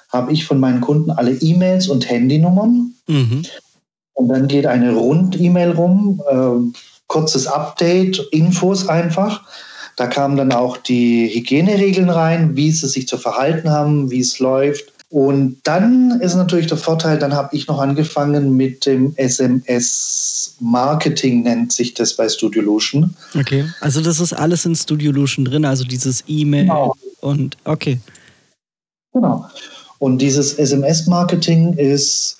habe 0.09 0.31
ich 0.31 0.45
von 0.45 0.59
meinen 0.59 0.81
Kunden 0.81 1.11
alle 1.11 1.31
E-Mails 1.31 1.87
und 1.87 2.09
Handynummern. 2.09 2.93
Mhm. 3.07 3.43
Und 4.13 4.29
dann 4.29 4.47
geht 4.47 4.65
eine 4.65 4.93
Rund-E-Mail 4.93 5.71
rum, 5.71 6.21
äh, 6.29 6.79
kurzes 7.07 7.47
Update, 7.47 8.19
Infos 8.31 8.87
einfach. 8.87 9.43
Da 9.97 10.07
kamen 10.07 10.37
dann 10.37 10.51
auch 10.51 10.77
die 10.77 11.29
Hygieneregeln 11.33 12.09
rein, 12.09 12.55
wie 12.55 12.71
sie 12.71 12.87
sich 12.87 13.07
zu 13.07 13.17
verhalten 13.17 13.69
haben, 13.69 14.11
wie 14.11 14.19
es 14.19 14.39
läuft. 14.39 14.94
Und 15.09 15.57
dann 15.63 16.19
ist 16.21 16.35
natürlich 16.35 16.67
der 16.67 16.77
Vorteil, 16.77 17.19
dann 17.19 17.33
habe 17.33 17.55
ich 17.55 17.67
noch 17.67 17.79
angefangen 17.79 18.57
mit 18.57 18.85
dem 18.85 19.13
SMS-Marketing, 19.15 21.43
nennt 21.43 21.71
sich 21.71 21.93
das 21.93 22.15
bei 22.15 22.27
Studiolution. 22.27 23.15
Okay, 23.37 23.65
also 23.81 24.01
das 24.01 24.19
ist 24.19 24.33
alles 24.33 24.65
in 24.65 24.75
Studiolution 24.75 25.45
drin, 25.45 25.63
also 25.63 25.83
dieses 25.83 26.23
E-Mail 26.27 26.63
genau. 26.63 26.95
und 27.21 27.55
okay. 27.65 27.99
Genau. 29.13 29.45
Und 29.99 30.17
dieses 30.21 30.55
SMS-Marketing 30.55 31.73
ist 31.73 32.37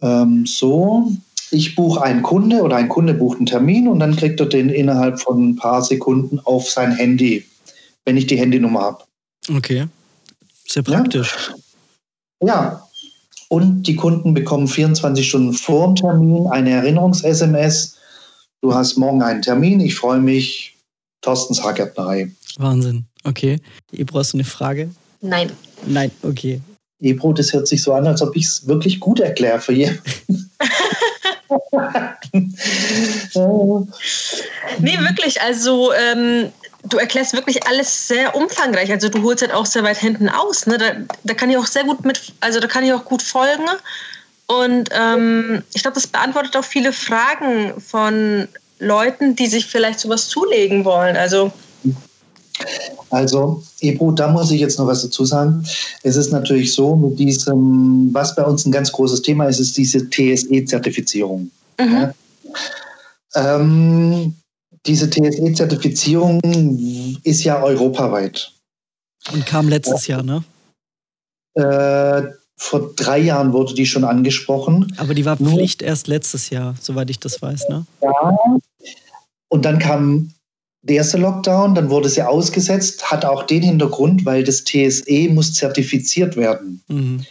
ähm, 0.00 0.46
so, 0.46 1.10
ich 1.50 1.74
buche 1.74 2.02
einen 2.02 2.22
Kunde 2.22 2.62
oder 2.62 2.76
ein 2.76 2.88
Kunde 2.88 3.14
bucht 3.14 3.38
einen 3.38 3.46
Termin 3.46 3.88
und 3.88 3.98
dann 4.00 4.14
kriegt 4.14 4.38
er 4.40 4.46
den 4.46 4.68
innerhalb 4.68 5.20
von 5.20 5.50
ein 5.50 5.56
paar 5.56 5.82
Sekunden 5.82 6.38
auf 6.40 6.70
sein 6.70 6.92
Handy, 6.92 7.44
wenn 8.04 8.16
ich 8.16 8.26
die 8.26 8.38
Handynummer 8.38 8.82
habe. 8.82 9.04
Okay. 9.52 9.88
Sehr 10.68 10.82
praktisch. 10.82 11.34
Ja. 11.48 11.54
Ja. 12.42 12.84
Und 13.48 13.84
die 13.84 13.96
Kunden 13.96 14.34
bekommen 14.34 14.68
24 14.68 15.26
Stunden 15.26 15.52
vor 15.54 15.86
dem 15.86 15.96
Termin 15.96 16.46
eine 16.48 16.70
Erinnerungs-SMS. 16.70 17.96
Du 18.60 18.74
hast 18.74 18.96
morgen 18.98 19.22
einen 19.22 19.40
Termin, 19.40 19.80
ich 19.80 19.94
freue 19.94 20.20
mich. 20.20 20.76
Thorstens 21.22 21.62
Haargärtnerei. 21.62 22.30
Wahnsinn. 22.58 23.06
Okay. 23.24 23.58
Ebro, 23.92 24.18
hast 24.18 24.32
du 24.32 24.36
eine 24.36 24.44
Frage? 24.44 24.90
Nein. 25.20 25.50
Nein, 25.86 26.10
okay. 26.22 26.60
Ebro, 27.00 27.32
das 27.32 27.52
hört 27.52 27.66
sich 27.66 27.82
so 27.82 27.92
an, 27.92 28.06
als 28.06 28.22
ob 28.22 28.36
ich 28.36 28.44
es 28.44 28.66
wirklich 28.66 29.00
gut 29.00 29.20
erkläre 29.20 29.60
für 29.60 29.72
jemanden. 29.72 30.50
nee, 34.80 34.98
wirklich. 34.98 35.40
Also 35.40 35.92
ähm, 35.92 36.52
du 36.84 36.96
erklärst 36.98 37.32
wirklich 37.32 37.66
alles 37.66 38.08
sehr 38.08 38.34
umfangreich. 38.34 38.90
Also 38.90 39.08
du 39.08 39.22
holst 39.22 39.42
halt 39.42 39.52
auch 39.52 39.66
sehr 39.66 39.82
weit 39.82 39.98
hinten 39.98 40.28
aus. 40.28 40.66
Ne? 40.66 40.78
Da, 40.78 40.92
da 41.24 41.34
kann 41.34 41.50
ich 41.50 41.56
auch 41.56 41.66
sehr 41.66 41.84
gut 41.84 42.04
mit, 42.04 42.32
also 42.40 42.60
da 42.60 42.66
kann 42.66 42.84
ich 42.84 42.92
auch 42.92 43.04
gut 43.04 43.22
folgen. 43.22 43.66
Und 44.46 44.88
ähm, 44.92 45.62
ich 45.74 45.82
glaube, 45.82 45.96
das 45.96 46.06
beantwortet 46.06 46.56
auch 46.56 46.64
viele 46.64 46.92
Fragen 46.92 47.78
von 47.80 48.48
Leuten, 48.78 49.36
die 49.36 49.46
sich 49.46 49.66
vielleicht 49.66 50.00
sowas 50.00 50.28
zulegen 50.28 50.84
wollen. 50.84 51.16
Also 51.16 51.52
also, 53.10 53.62
Ebro, 53.80 54.10
da 54.10 54.28
muss 54.28 54.50
ich 54.50 54.60
jetzt 54.60 54.78
noch 54.78 54.86
was 54.86 55.02
dazu 55.02 55.24
sagen. 55.24 55.64
Es 56.02 56.16
ist 56.16 56.32
natürlich 56.32 56.72
so, 56.74 56.96
mit 56.96 57.18
diesem, 57.18 58.10
was 58.12 58.34
bei 58.34 58.42
uns 58.44 58.66
ein 58.66 58.72
ganz 58.72 58.92
großes 58.92 59.22
Thema 59.22 59.46
ist, 59.46 59.60
ist 59.60 59.76
diese 59.76 60.08
TSE-Zertifizierung. 60.10 61.50
Mhm. 61.78 61.92
Ja? 61.92 62.14
Ähm, 63.34 64.34
diese 64.86 65.10
TSE-Zertifizierung 65.10 66.40
ist 67.24 67.44
ja 67.44 67.62
europaweit. 67.62 68.52
Und 69.32 69.46
kam 69.46 69.68
letztes 69.68 70.06
ja. 70.06 70.16
Jahr, 70.16 70.24
ne? 70.24 70.44
Äh, 71.54 72.32
vor 72.56 72.92
drei 72.94 73.18
Jahren 73.18 73.52
wurde 73.52 73.74
die 73.74 73.86
schon 73.86 74.04
angesprochen. 74.04 74.92
Aber 74.96 75.14
die 75.14 75.24
war 75.24 75.36
Pflicht 75.36 75.80
Nur, 75.80 75.88
erst 75.88 76.08
letztes 76.08 76.50
Jahr, 76.50 76.74
soweit 76.80 77.10
ich 77.10 77.18
das 77.18 77.40
weiß, 77.40 77.68
ne? 77.68 77.86
Ja. 78.02 78.38
Und 79.48 79.64
dann 79.64 79.78
kam 79.78 80.32
der 80.82 80.96
erste 80.96 81.18
Lockdown, 81.18 81.74
dann 81.74 81.90
wurde 81.90 82.08
sie 82.08 82.22
ausgesetzt, 82.22 83.10
hat 83.10 83.24
auch 83.24 83.44
den 83.44 83.62
Hintergrund, 83.62 84.24
weil 84.24 84.44
das 84.44 84.64
TSE 84.64 85.28
muss 85.30 85.54
zertifiziert 85.54 86.36
werden. 86.36 86.82
Mhm. 86.88 87.24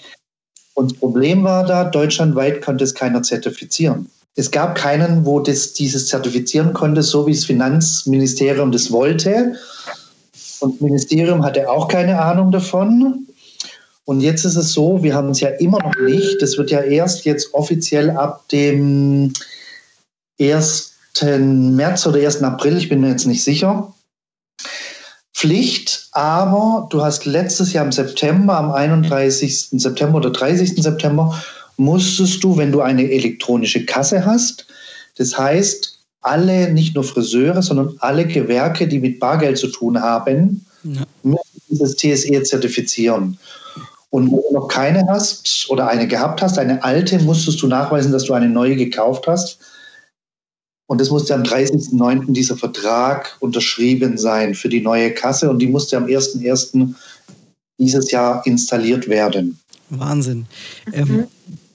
Und 0.73 0.91
das 0.91 0.99
Problem 0.99 1.43
war 1.43 1.65
da, 1.65 1.85
deutschlandweit 1.85 2.61
konnte 2.61 2.83
es 2.83 2.93
keiner 2.93 3.23
zertifizieren. 3.23 4.09
Es 4.37 4.51
gab 4.51 4.75
keinen, 4.75 5.25
wo 5.25 5.39
das, 5.39 5.73
dieses 5.73 6.07
zertifizieren 6.07 6.71
konnte, 6.71 7.01
so 7.01 7.25
wie 7.25 7.33
das 7.33 7.45
Finanzministerium 7.45 8.71
das 8.71 8.91
wollte. 8.91 9.55
Und 10.59 10.75
das 10.75 10.81
Ministerium 10.81 11.43
hatte 11.43 11.67
auch 11.67 11.87
keine 11.87 12.21
Ahnung 12.21 12.51
davon. 12.51 13.27
Und 14.05 14.21
jetzt 14.21 14.45
ist 14.45 14.55
es 14.55 14.73
so, 14.73 15.01
wir 15.01 15.15
haben 15.15 15.31
es 15.31 15.39
ja 15.39 15.49
immer 15.49 15.79
noch 15.79 15.95
nicht. 15.99 16.39
Das 16.39 16.55
wird 16.57 16.69
ja 16.69 16.81
erst 16.81 17.25
jetzt 17.25 17.51
offiziell 17.55 18.11
ab 18.11 18.47
dem 18.49 19.33
1. 20.39 20.93
März 21.39 22.05
oder 22.05 22.19
1. 22.19 22.43
April, 22.43 22.77
ich 22.77 22.89
bin 22.89 23.01
mir 23.01 23.09
jetzt 23.09 23.25
nicht 23.25 23.43
sicher. 23.43 23.91
Pflicht, 25.33 26.09
aber 26.11 26.87
du 26.91 27.03
hast 27.03 27.25
letztes 27.25 27.73
Jahr 27.73 27.85
im 27.85 27.91
September, 27.91 28.55
am 28.57 28.71
31. 28.71 29.69
September 29.71 30.17
oder 30.17 30.29
30. 30.29 30.81
September, 30.81 31.35
musstest 31.77 32.43
du, 32.43 32.57
wenn 32.57 32.71
du 32.71 32.81
eine 32.81 33.09
elektronische 33.09 33.85
Kasse 33.85 34.25
hast, 34.25 34.67
das 35.17 35.37
heißt, 35.37 35.99
alle, 36.21 36.73
nicht 36.73 36.95
nur 36.95 37.03
Friseure, 37.03 37.61
sondern 37.61 37.95
alle 37.99 38.25
Gewerke, 38.25 38.87
die 38.87 38.99
mit 38.99 39.19
Bargeld 39.19 39.57
zu 39.57 39.67
tun 39.67 40.01
haben, 40.01 40.65
ja. 40.83 41.03
müssen 41.23 41.61
dieses 41.69 41.95
TSE 41.95 42.43
zertifizieren. 42.43 43.37
Und 44.09 44.31
wenn 44.31 44.41
du 44.49 44.53
noch 44.53 44.67
keine 44.67 45.05
hast 45.07 45.69
oder 45.69 45.87
eine 45.87 46.07
gehabt 46.07 46.41
hast, 46.41 46.57
eine 46.57 46.83
alte, 46.83 47.19
musstest 47.19 47.61
du 47.61 47.67
nachweisen, 47.67 48.11
dass 48.11 48.23
du 48.23 48.33
eine 48.33 48.49
neue 48.49 48.75
gekauft 48.75 49.27
hast. 49.27 49.59
Und 50.87 51.01
es 51.01 51.09
musste 51.09 51.35
am 51.35 51.43
30.09. 51.43 52.31
dieser 52.31 52.55
Vertrag 52.55 53.35
unterschrieben 53.41 54.17
sein 54.17 54.55
für 54.55 54.69
die 54.69 54.79
neue 54.79 55.13
Kasse 55.13 55.49
und 55.49 55.59
die 55.59 55.67
musste 55.67 55.97
am 55.97 56.05
1.01. 56.05 56.93
dieses 57.77 58.11
Jahr 58.11 58.45
installiert 58.45 59.09
werden. 59.09 59.59
Wahnsinn. 59.89 60.45
Ähm, 60.93 61.07
mhm. 61.07 61.27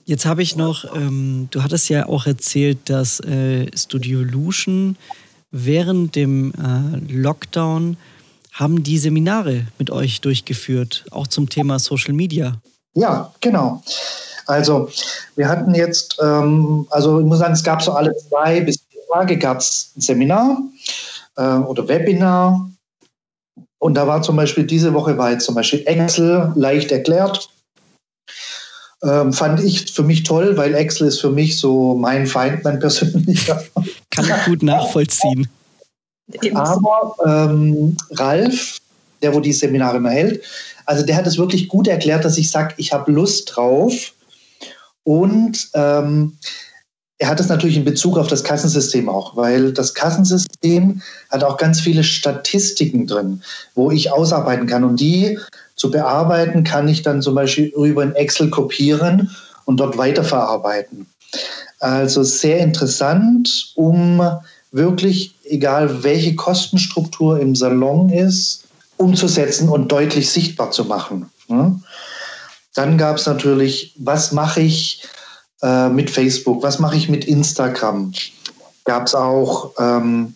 Jetzt 0.05 0.25
habe 0.25 0.41
ich 0.41 0.55
noch, 0.55 0.95
ähm, 0.95 1.47
du 1.51 1.63
hattest 1.63 1.89
ja 1.89 2.07
auch 2.07 2.25
erzählt, 2.25 2.89
dass 2.89 3.19
äh, 3.21 3.67
Studio 3.75 4.21
Lution 4.21 4.97
während 5.51 6.15
dem 6.15 6.51
äh, 6.53 7.13
Lockdown 7.13 7.97
haben 8.51 8.83
die 8.83 8.97
Seminare 8.97 9.65
mit 9.79 9.89
euch 9.89 10.21
durchgeführt, 10.21 11.05
auch 11.11 11.27
zum 11.27 11.49
Thema 11.49 11.79
Social 11.79 12.13
Media. 12.13 12.61
Ja, 12.93 13.33
genau. 13.41 13.81
Also 14.45 14.89
wir 15.35 15.47
hatten 15.47 15.73
jetzt, 15.73 16.17
ähm, 16.21 16.85
also 16.89 17.19
ich 17.19 17.25
muss 17.25 17.39
sagen, 17.39 17.53
es 17.53 17.63
gab 17.63 17.81
so 17.81 17.93
alle 17.93 18.13
zwei 18.15 18.61
bis 18.61 18.79
Tage 19.13 19.37
gab 19.37 19.59
es 19.59 19.91
ein 19.95 20.01
Seminar 20.01 20.57
äh, 21.37 21.57
oder 21.57 21.87
Webinar. 21.87 22.69
Und 23.79 23.95
da 23.95 24.07
war 24.07 24.21
zum 24.21 24.35
Beispiel 24.35 24.63
diese 24.63 24.93
Woche 24.93 25.17
war 25.17 25.31
jetzt 25.31 25.45
zum 25.45 25.55
Beispiel 25.55 25.83
Excel 25.85 26.51
leicht 26.55 26.91
erklärt. 26.91 27.49
Ähm, 29.03 29.33
fand 29.33 29.61
ich 29.61 29.91
für 29.91 30.03
mich 30.03 30.23
toll, 30.23 30.55
weil 30.55 30.73
Excel 30.75 31.07
ist 31.07 31.19
für 31.19 31.31
mich 31.31 31.59
so 31.59 31.95
mein 31.95 32.25
Feind, 32.25 32.63
mein 32.63 32.79
persönlicher. 32.79 33.61
Kann 34.11 34.25
ich 34.25 34.45
gut 34.45 34.63
nachvollziehen. 34.63 35.49
Aber 36.53 37.15
ähm, 37.25 37.97
Ralf, 38.11 38.77
der 39.21 39.33
wo 39.33 39.41
die 39.41 39.51
Seminare 39.51 39.97
immer 39.97 40.11
hält, 40.11 40.41
also 40.85 41.05
der 41.05 41.15
hat 41.15 41.27
es 41.27 41.37
wirklich 41.37 41.67
gut 41.67 41.87
erklärt, 41.87 42.25
dass 42.25 42.37
ich 42.37 42.49
sage, 42.49 42.75
ich 42.77 42.93
habe 42.93 43.11
Lust 43.11 43.55
drauf. 43.55 44.13
Und 45.03 45.69
ähm, 45.73 46.37
er 47.17 47.29
hat 47.29 47.39
es 47.39 47.49
natürlich 47.49 47.77
in 47.77 47.85
Bezug 47.85 48.17
auf 48.17 48.27
das 48.27 48.43
Kassensystem 48.43 49.07
auch, 49.07 49.35
weil 49.35 49.71
das 49.71 49.93
Kassensystem 49.93 51.01
hat 51.29 51.43
auch 51.43 51.57
ganz 51.57 51.79
viele 51.79 52.03
Statistiken 52.03 53.07
drin, 53.07 53.43
wo 53.75 53.91
ich 53.91 54.11
ausarbeiten 54.11 54.67
kann. 54.67 54.83
Und 54.83 54.99
die 54.99 55.39
zu 55.75 55.91
bearbeiten 55.91 56.63
kann 56.63 56.87
ich 56.87 57.01
dann 57.01 57.21
zum 57.21 57.35
Beispiel 57.35 57.65
über 57.75 58.01
ein 58.01 58.15
Excel 58.15 58.49
kopieren 58.49 59.29
und 59.65 59.77
dort 59.77 59.97
weiterverarbeiten. 59.97 61.07
Also 61.79 62.23
sehr 62.23 62.59
interessant, 62.59 63.71
um 63.75 64.21
wirklich, 64.71 65.35
egal 65.45 66.03
welche 66.03 66.35
Kostenstruktur 66.35 67.39
im 67.39 67.55
Salon 67.55 68.09
ist, 68.09 68.63
umzusetzen 68.97 69.69
und 69.69 69.91
deutlich 69.91 70.29
sichtbar 70.29 70.71
zu 70.71 70.85
machen. 70.85 71.29
Dann 72.75 72.97
gab 72.97 73.17
es 73.17 73.25
natürlich, 73.25 73.93
was 73.97 74.31
mache 74.31 74.61
ich, 74.61 75.03
äh, 75.61 75.89
mit 75.89 76.09
Facebook? 76.09 76.63
Was 76.63 76.79
mache 76.79 76.95
ich 76.95 77.09
mit 77.09 77.25
Instagram? 77.25 78.13
gab 78.85 79.07
es 79.07 79.15
auch, 79.15 79.71
ähm, 79.79 80.35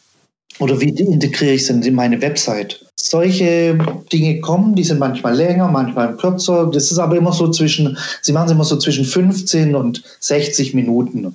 oder 0.60 0.80
wie 0.80 0.90
integriere 0.90 1.54
ich 1.54 1.64
es 1.64 1.70
in 1.70 1.96
meine 1.96 2.22
Website? 2.22 2.86
Solche 3.10 3.78
Dinge 4.12 4.42
kommen, 4.42 4.76
die 4.76 4.84
sind 4.84 5.00
manchmal 5.00 5.34
länger, 5.34 5.70
manchmal 5.70 6.18
kürzer. 6.18 6.70
Das 6.70 6.92
ist 6.92 6.98
aber 6.98 7.16
immer 7.16 7.32
so 7.32 7.50
zwischen, 7.50 7.98
sie 8.22 8.34
machen 8.34 8.48
es 8.48 8.52
immer 8.52 8.66
so 8.66 8.78
zwischen 8.78 9.06
15 9.06 9.76
und 9.76 10.04
60 10.20 10.74
Minuten. 10.74 11.34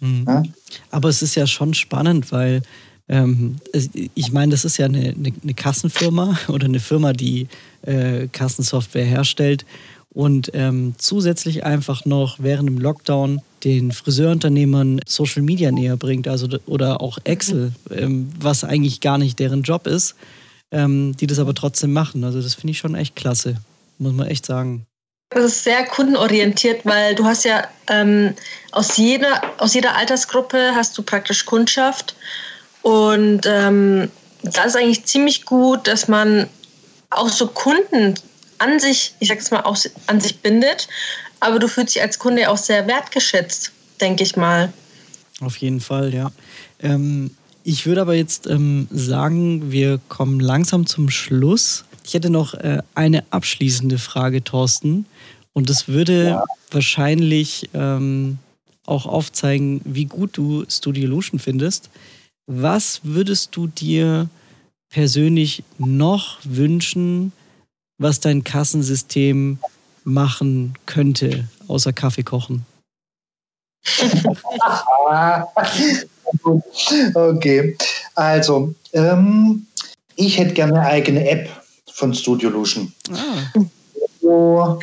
Mhm. 0.00 0.24
Ja? 0.28 0.42
Aber 0.90 1.08
es 1.08 1.22
ist 1.22 1.34
ja 1.34 1.46
schon 1.46 1.72
spannend, 1.72 2.30
weil 2.30 2.60
ähm, 3.08 3.56
ich 4.14 4.32
meine, 4.32 4.50
das 4.50 4.66
ist 4.66 4.76
ja 4.76 4.84
eine, 4.84 5.14
eine, 5.16 5.32
eine, 5.42 5.54
Kassenfirma 5.54 6.38
oder 6.48 6.66
eine 6.66 6.80
Firma, 6.80 7.14
die 7.14 7.48
äh, 7.86 8.28
Kassensoftware 8.28 9.06
herstellt 9.06 9.64
und 10.10 10.50
ähm, 10.52 10.94
zusätzlich 10.98 11.64
einfach 11.64 12.04
noch 12.04 12.36
während 12.38 12.68
dem 12.68 12.78
Lockdown 12.78 13.40
den 13.64 13.92
Friseurunternehmern 13.92 15.00
Social 15.06 15.42
Media 15.42 15.72
näher 15.72 15.96
bringt, 15.96 16.28
also 16.28 16.48
oder 16.66 17.00
auch 17.00 17.16
Excel, 17.24 17.72
ähm, 17.90 18.28
was 18.38 18.62
eigentlich 18.62 19.00
gar 19.00 19.16
nicht 19.16 19.38
deren 19.38 19.62
Job 19.62 19.86
ist, 19.86 20.16
ähm, 20.74 21.16
die 21.16 21.26
das 21.26 21.38
aber 21.38 21.54
trotzdem 21.54 21.92
machen. 21.92 22.24
Also 22.24 22.42
das 22.42 22.54
finde 22.54 22.72
ich 22.72 22.78
schon 22.78 22.94
echt 22.94 23.16
klasse, 23.16 23.56
muss 23.98 24.12
man 24.12 24.26
echt 24.26 24.44
sagen. 24.44 24.86
Das 25.30 25.44
ist 25.44 25.64
sehr 25.64 25.84
kundenorientiert, 25.84 26.84
weil 26.84 27.14
du 27.14 27.24
hast 27.24 27.44
ja 27.44 27.66
ähm, 27.88 28.34
aus, 28.72 28.96
jeder, 28.96 29.40
aus 29.58 29.74
jeder 29.74 29.96
Altersgruppe 29.96 30.72
hast 30.74 30.98
du 30.98 31.02
praktisch 31.02 31.46
Kundschaft 31.46 32.14
und 32.82 33.42
ähm, 33.46 34.10
das 34.42 34.66
ist 34.66 34.76
eigentlich 34.76 35.04
ziemlich 35.06 35.46
gut, 35.46 35.86
dass 35.86 36.08
man 36.08 36.48
auch 37.10 37.28
so 37.28 37.46
Kunden 37.46 38.14
an 38.58 38.78
sich, 38.78 39.14
ich 39.20 39.28
sag's 39.28 39.50
mal, 39.50 39.62
auch 39.62 39.76
an 40.06 40.20
sich 40.20 40.40
bindet, 40.40 40.88
aber 41.40 41.58
du 41.58 41.68
fühlst 41.68 41.94
dich 41.94 42.02
als 42.02 42.18
Kunde 42.18 42.50
auch 42.50 42.58
sehr 42.58 42.86
wertgeschätzt, 42.86 43.72
denke 44.00 44.22
ich 44.22 44.36
mal. 44.36 44.72
Auf 45.40 45.56
jeden 45.56 45.80
Fall, 45.80 46.12
ja. 46.12 46.30
Ähm, 46.80 47.36
ich 47.66 47.86
würde 47.86 48.02
aber 48.02 48.14
jetzt 48.14 48.46
ähm, 48.46 48.86
sagen, 48.90 49.72
wir 49.72 49.98
kommen 50.08 50.38
langsam 50.38 50.86
zum 50.86 51.08
Schluss. 51.08 51.84
Ich 52.04 52.12
hätte 52.12 52.28
noch 52.28 52.52
äh, 52.52 52.82
eine 52.94 53.24
abschließende 53.30 53.98
Frage, 53.98 54.44
Thorsten. 54.44 55.06
Und 55.54 55.70
das 55.70 55.88
würde 55.88 56.24
ja. 56.24 56.44
wahrscheinlich 56.70 57.70
ähm, 57.72 58.38
auch 58.84 59.06
aufzeigen, 59.06 59.80
wie 59.84 60.04
gut 60.04 60.36
du 60.36 60.66
Studio 60.68 61.08
Lution 61.08 61.40
findest. 61.40 61.88
Was 62.46 63.00
würdest 63.02 63.56
du 63.56 63.66
dir 63.66 64.28
persönlich 64.90 65.64
noch 65.78 66.38
wünschen, 66.44 67.32
was 67.96 68.20
dein 68.20 68.44
Kassensystem 68.44 69.58
machen 70.04 70.74
könnte, 70.84 71.48
außer 71.66 71.94
Kaffee 71.94 72.24
kochen? 72.24 72.66
Okay, 77.14 77.76
also 78.14 78.74
ähm, 78.92 79.66
ich 80.16 80.38
hätte 80.38 80.54
gerne 80.54 80.80
eine 80.80 80.86
eigene 80.86 81.28
App 81.28 81.48
von 81.92 82.14
Studio 82.14 82.50
Lution, 82.50 82.92
ah. 83.12 83.60
wo 84.20 84.78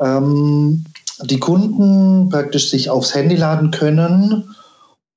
ähm, 0.00 0.84
die 1.22 1.38
Kunden 1.38 2.28
praktisch 2.28 2.70
sich 2.70 2.90
aufs 2.90 3.14
Handy 3.14 3.36
laden 3.36 3.70
können 3.70 4.54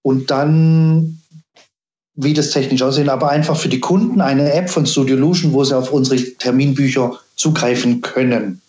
und 0.02 0.32
dann 0.32 1.20
wie 2.22 2.34
das 2.34 2.52
technisch 2.52 2.82
aussehen, 2.82 3.08
aber 3.08 3.30
einfach 3.30 3.56
für 3.56 3.70
die 3.70 3.80
Kunden 3.80 4.20
eine 4.20 4.52
App 4.52 4.70
von 4.70 4.86
Studio 4.86 5.16
Lution, 5.16 5.54
wo 5.54 5.64
sie 5.64 5.78
auf 5.78 5.92
unsere 5.92 6.22
Terminbücher 6.22 7.18
zugreifen 7.36 8.02
können. 8.02 8.62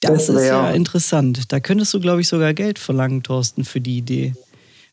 Das, 0.00 0.26
das 0.26 0.36
ist 0.36 0.46
ja 0.46 0.70
interessant. 0.70 1.52
Da 1.52 1.60
könntest 1.60 1.92
du, 1.92 2.00
glaube 2.00 2.22
ich, 2.22 2.28
sogar 2.28 2.54
Geld 2.54 2.78
verlangen, 2.78 3.22
Thorsten, 3.22 3.64
für 3.64 3.82
die 3.82 3.98
Idee. 3.98 4.32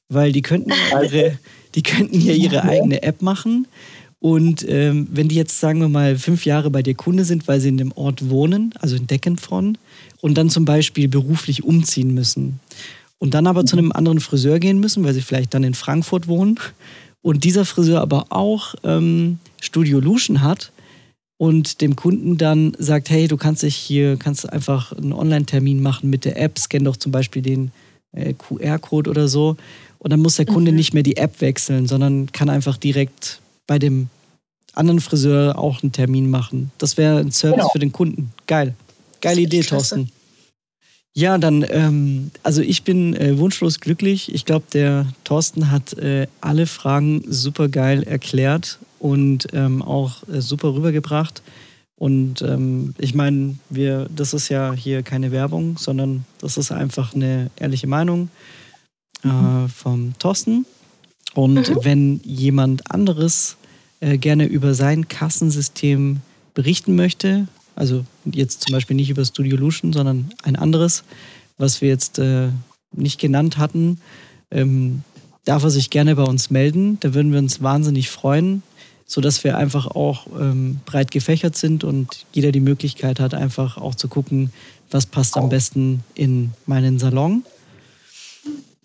Weil 0.10 0.32
die 0.32 0.42
könnten 0.42 0.72
ja 0.72 1.02
ihre, 1.02 1.38
die 1.76 1.84
könnten 1.84 2.20
ja 2.20 2.34
ihre 2.34 2.64
eigene 2.64 3.04
App 3.04 3.22
machen. 3.22 3.68
Und 4.20 4.66
ähm, 4.68 5.08
wenn 5.12 5.28
die 5.28 5.36
jetzt, 5.36 5.60
sagen 5.60 5.80
wir 5.80 5.90
mal, 5.90 6.18
fünf 6.18 6.46
Jahre 6.46 6.72
bei 6.72 6.82
dir 6.82 6.96
Kunde 6.96 7.24
sind, 7.24 7.48
weil 7.48 7.60
sie 7.60 7.70
in 7.70 7.78
dem 7.78 7.92
Ort 7.92 8.30
wohnen, 8.30 8.74
also 8.80 8.96
in 8.96 9.06
Deckenfron, 9.06 9.78
und 10.22 10.38
dann 10.38 10.50
zum 10.50 10.66
Beispiel 10.66 11.08
beruflich 11.08 11.64
umziehen 11.64 12.14
müssen 12.14 12.60
und 13.20 13.34
dann 13.34 13.48
aber 13.48 13.66
zu 13.66 13.78
einem 13.78 13.92
anderen 13.92 14.20
Friseur 14.20 14.60
gehen 14.60 14.80
müssen, 14.80 15.04
weil 15.04 15.14
sie 15.14 15.22
vielleicht 15.22 15.54
dann 15.54 15.64
in 15.64 15.74
Frankfurt 15.74 16.28
wohnen 16.28 16.60
und 17.22 17.44
dieser 17.44 17.66
Friseur 17.66 18.02
aber 18.02 18.28
auch 18.30 18.76
ähm, 18.84 19.40
Studio 19.62 20.00
Lution 20.00 20.42
hat 20.42 20.72
und 21.38 21.82
dem 21.82 21.96
Kunden 21.96 22.38
dann 22.38 22.76
sagt, 22.80 23.10
hey, 23.10 23.28
du 23.28 23.38
kannst 23.38 23.64
dich 23.64 23.76
hier, 23.76 24.18
kannst 24.18 24.52
einfach 24.52 24.92
einen 24.94 25.14
Online-Termin 25.14 25.82
machen 25.82 26.10
mit 26.10 26.26
der 26.26 26.42
App, 26.42 26.58
scan 26.58 26.84
doch 26.84 26.98
zum 26.98 27.12
Beispiel 27.12 27.42
den 27.42 27.72
äh, 28.12 28.34
QR-Code 28.34 29.10
oder 29.10 29.28
so. 29.28 29.58
Und 30.00 30.12
dann 30.12 30.20
muss 30.20 30.36
der 30.36 30.46
Kunde 30.46 30.72
mhm. 30.72 30.78
nicht 30.78 30.94
mehr 30.94 31.04
die 31.04 31.18
App 31.18 31.42
wechseln, 31.42 31.88
sondern 31.88 32.32
kann 32.32 32.50
einfach 32.50 32.78
direkt 32.78 33.42
bei 33.66 33.80
dem 33.80 34.10
anderen 34.74 35.02
Friseur 35.02 35.58
auch 35.58 35.82
einen 35.82 35.92
Termin 35.92 36.30
machen. 36.30 36.72
Das 36.78 36.98
wäre 36.98 37.20
ein 37.20 37.32
Service 37.32 37.58
genau. 37.58 37.70
für 37.70 37.80
den 37.80 37.92
Kunden. 37.92 38.32
Geil. 38.46 38.76
Geile 39.22 39.42
Idee, 39.42 39.62
Thorsten. 39.62 40.12
Ja, 41.16 41.40
dann, 41.40 41.66
ähm, 41.70 42.30
also 42.44 42.62
ich 42.62 42.84
bin 42.84 43.16
äh, 43.16 43.40
wunschlos 43.40 43.80
glücklich. 43.80 44.34
Ich 44.36 44.46
glaube, 44.46 44.66
der 44.72 45.08
Thorsten 45.24 45.72
hat 45.72 45.94
äh, 45.94 46.28
alle 46.42 46.68
Fragen 46.68 47.24
super 47.28 47.70
geil 47.70 48.04
erklärt 48.04 48.78
und 49.00 49.48
ähm, 49.54 49.82
auch 49.82 50.28
äh, 50.28 50.42
super 50.42 50.76
rübergebracht. 50.76 51.42
Und 52.00 52.44
ähm, 52.44 52.94
ich 53.00 53.16
meine, 53.16 53.56
wir, 53.72 54.08
das 54.16 54.36
ist 54.36 54.50
ja 54.50 54.74
hier 54.74 55.02
keine 55.02 55.32
Werbung, 55.32 55.78
sondern 55.80 56.24
das 56.40 56.58
ist 56.58 56.72
einfach 56.72 57.16
eine 57.16 57.50
ehrliche 57.56 57.88
Meinung 57.88 58.30
äh, 59.24 59.68
vom 59.68 60.14
Thorsten. 60.20 60.66
Und 61.34 61.70
mhm. 61.70 61.78
wenn 61.84 62.22
jemand 62.24 62.92
anderes 62.92 63.58
äh, 64.00 64.18
gerne 64.18 64.46
über 64.46 64.74
sein 64.74 65.08
Kassensystem 65.08 66.22
berichten 66.54 66.96
möchte, 66.96 67.48
also 67.76 68.06
jetzt 68.26 68.64
zum 68.64 68.74
Beispiel 68.74 68.96
nicht 68.96 69.10
über 69.10 69.24
Studio 69.24 69.56
Lution, 69.56 69.94
sondern 69.94 70.32
ein 70.44 70.56
anderes, 70.56 71.04
was 71.58 71.82
wir 71.82 71.90
jetzt 71.90 72.18
äh, 72.18 72.50
nicht 72.92 73.20
genannt 73.20 73.58
hatten. 73.58 74.00
Ähm, 74.50 75.04
darf 75.46 75.64
er 75.64 75.70
sich 75.70 75.90
gerne 75.90 76.16
bei 76.16 76.24
uns 76.24 76.50
melden. 76.50 77.00
Da 77.00 77.14
würden 77.14 77.32
wir 77.32 77.40
uns 77.40 77.62
wahnsinnig 77.62 78.10
freuen, 78.10 78.64
sodass 79.06 79.44
wir 79.44 79.58
einfach 79.58 79.88
auch 79.88 80.28
ähm, 80.40 80.80
breit 80.86 81.12
gefächert 81.12 81.56
sind 81.56 81.84
und 81.84 82.26
jeder 82.34 82.52
die 82.52 82.60
Möglichkeit 82.60 83.20
hat, 83.20 83.34
einfach 83.34 83.78
auch 83.78 83.96
zu 83.96 84.08
gucken, 84.08 84.52
was 84.92 85.06
passt 85.06 85.38
am 85.38 85.50
besten 85.50 86.04
in 86.16 86.52
meinen 86.66 87.00
Salon. 87.00 87.44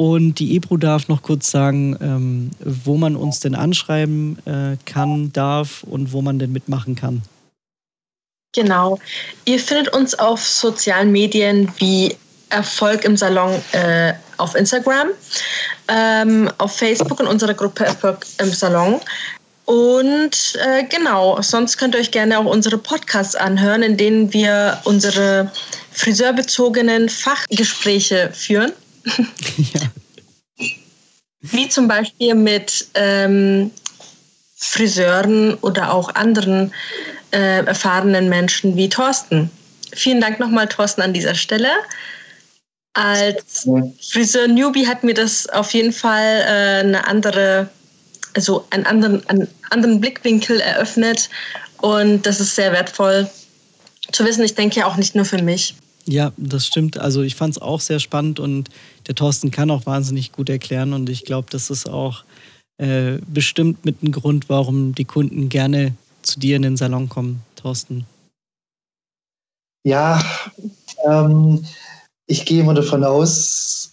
Und 0.03 0.41
die 0.41 0.57
Ebro 0.57 0.79
darf 0.79 1.07
noch 1.07 1.23
kurz 1.23 1.53
sagen, 1.53 1.97
ähm, 2.01 2.51
wo 2.59 2.97
man 2.97 3.15
uns 3.15 3.39
denn 3.39 3.55
anschreiben 3.55 4.37
äh, 4.47 4.77
kann, 4.85 5.33
darf 5.33 5.85
und 5.85 6.13
wo 6.13 6.23
man 6.23 6.41
denn 6.41 6.51
mitmachen 6.51 6.97
kann. 6.97 7.23
Genau. 8.53 8.99
Ihr 9.45 9.61
findet 9.61 9.95
uns 9.95 10.19
auf 10.19 10.45
sozialen 10.45 11.13
Medien 11.13 11.71
wie 11.79 12.17
Erfolg 12.49 13.05
im 13.05 13.17
Salon 13.17 13.63
äh, 13.71 14.15
auf 14.39 14.57
Instagram, 14.57 15.11
ähm, 15.87 16.51
auf 16.59 16.77
Facebook 16.77 17.21
in 17.21 17.29
unserer 17.29 17.55
Gruppe 17.55 17.85
Erfolg 17.85 18.27
im 18.39 18.53
Salon. 18.53 19.01
Und 19.67 20.59
äh, 20.67 20.83
genau, 20.83 21.41
sonst 21.43 21.77
könnt 21.77 21.95
ihr 21.95 22.01
euch 22.01 22.11
gerne 22.11 22.41
auch 22.41 22.47
unsere 22.47 22.77
Podcasts 22.77 23.37
anhören, 23.37 23.85
in 23.85 23.97
denen 23.97 24.33
wir 24.33 24.81
unsere 24.83 25.53
friseurbezogenen 25.93 27.09
Fachgespräche 27.09 28.31
führen. 28.33 28.73
Ja. 29.57 29.81
Wie 31.41 31.69
zum 31.69 31.89
Beispiel 31.89 32.35
mit 32.35 32.87
ähm, 32.95 33.71
Friseuren 34.57 35.55
oder 35.55 35.93
auch 35.93 36.15
anderen 36.15 36.73
äh, 37.33 37.65
erfahrenen 37.65 38.29
Menschen 38.29 38.77
wie 38.77 38.89
Thorsten. 38.89 39.51
Vielen 39.93 40.21
Dank 40.21 40.39
nochmal, 40.39 40.69
Thorsten, 40.69 41.03
an 41.03 41.13
dieser 41.13 41.35
Stelle. 41.35 41.69
Als 42.95 43.69
Friseur-Newbie 44.11 44.87
hat 44.87 45.03
mir 45.03 45.15
das 45.15 45.49
auf 45.49 45.73
jeden 45.73 45.93
Fall 45.93 46.45
äh, 46.47 46.81
eine 46.81 47.07
andere, 47.07 47.69
also 48.35 48.67
einen 48.71 48.87
anderen, 48.87 49.29
einen 49.29 49.49
anderen 49.71 50.01
Blickwinkel 50.01 50.61
eröffnet. 50.61 51.29
Und 51.81 52.25
das 52.25 52.39
ist 52.39 52.55
sehr 52.55 52.73
wertvoll 52.73 53.29
zu 54.13 54.25
wissen. 54.25 54.45
Ich 54.45 54.55
denke 54.55 54.81
ja 54.81 54.87
auch 54.87 54.97
nicht 54.97 55.15
nur 55.15 55.25
für 55.25 55.43
mich. 55.43 55.75
Ja, 56.05 56.33
das 56.37 56.67
stimmt. 56.67 56.99
Also 56.99 57.23
ich 57.23 57.37
fand 57.37 57.57
es 57.57 57.63
auch 57.63 57.81
sehr 57.81 58.01
spannend 58.01 58.41
und 58.41 58.69
der 59.07 59.15
Thorsten 59.15 59.51
kann 59.51 59.71
auch 59.71 59.87
wahnsinnig 59.87 60.33
gut 60.33 60.49
erklären. 60.49 60.93
Und 60.93 61.09
ich 61.09 61.25
glaube, 61.25 61.49
das 61.51 61.71
ist 61.71 61.89
auch 61.89 62.25
äh, 62.79 63.19
bestimmt 63.27 63.85
mit 63.85 64.03
einem 64.03 64.13
Grund, 64.13 64.49
warum 64.49 64.95
die 64.95 65.05
Kunden 65.05 65.49
gerne 65.49 65.95
zu 66.23 66.41
dir 66.41 66.57
in 66.57 66.63
den 66.63 66.77
Salon 66.77 67.09
kommen, 67.09 67.43
Thorsten? 67.57 68.07
Ja, 69.85 70.23
ähm, 71.05 71.65
ich 72.27 72.45
gehe 72.47 72.61
immer 72.61 72.75
davon 72.75 73.05
aus, 73.05 73.93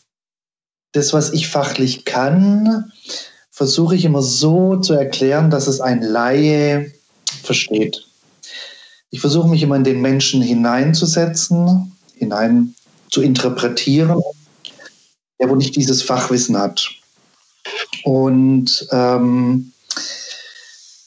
das, 0.94 1.14
was 1.14 1.34
ich 1.34 1.48
fachlich 1.48 2.06
kann, 2.06 2.92
versuche 3.52 3.96
ich 3.96 4.06
immer 4.06 4.22
so 4.22 4.78
zu 4.78 4.94
erklären, 4.94 5.50
dass 5.50 5.68
es 5.68 5.82
ein 5.82 6.02
Laie 6.02 6.92
versteht. 7.44 8.08
Ich 9.12 9.20
versuche 9.20 9.48
mich 9.48 9.62
immer 9.64 9.76
in 9.76 9.84
den 9.84 10.02
Menschen 10.02 10.42
hineinzusetzen, 10.42 11.92
hinein 12.20 12.76
zu 13.10 13.22
interpretieren, 13.22 14.22
der 15.40 15.50
wo 15.50 15.56
nicht 15.56 15.76
dieses 15.76 16.02
Fachwissen 16.02 16.58
hat. 16.58 16.90
Und 18.04 18.88
ähm, 18.92 19.72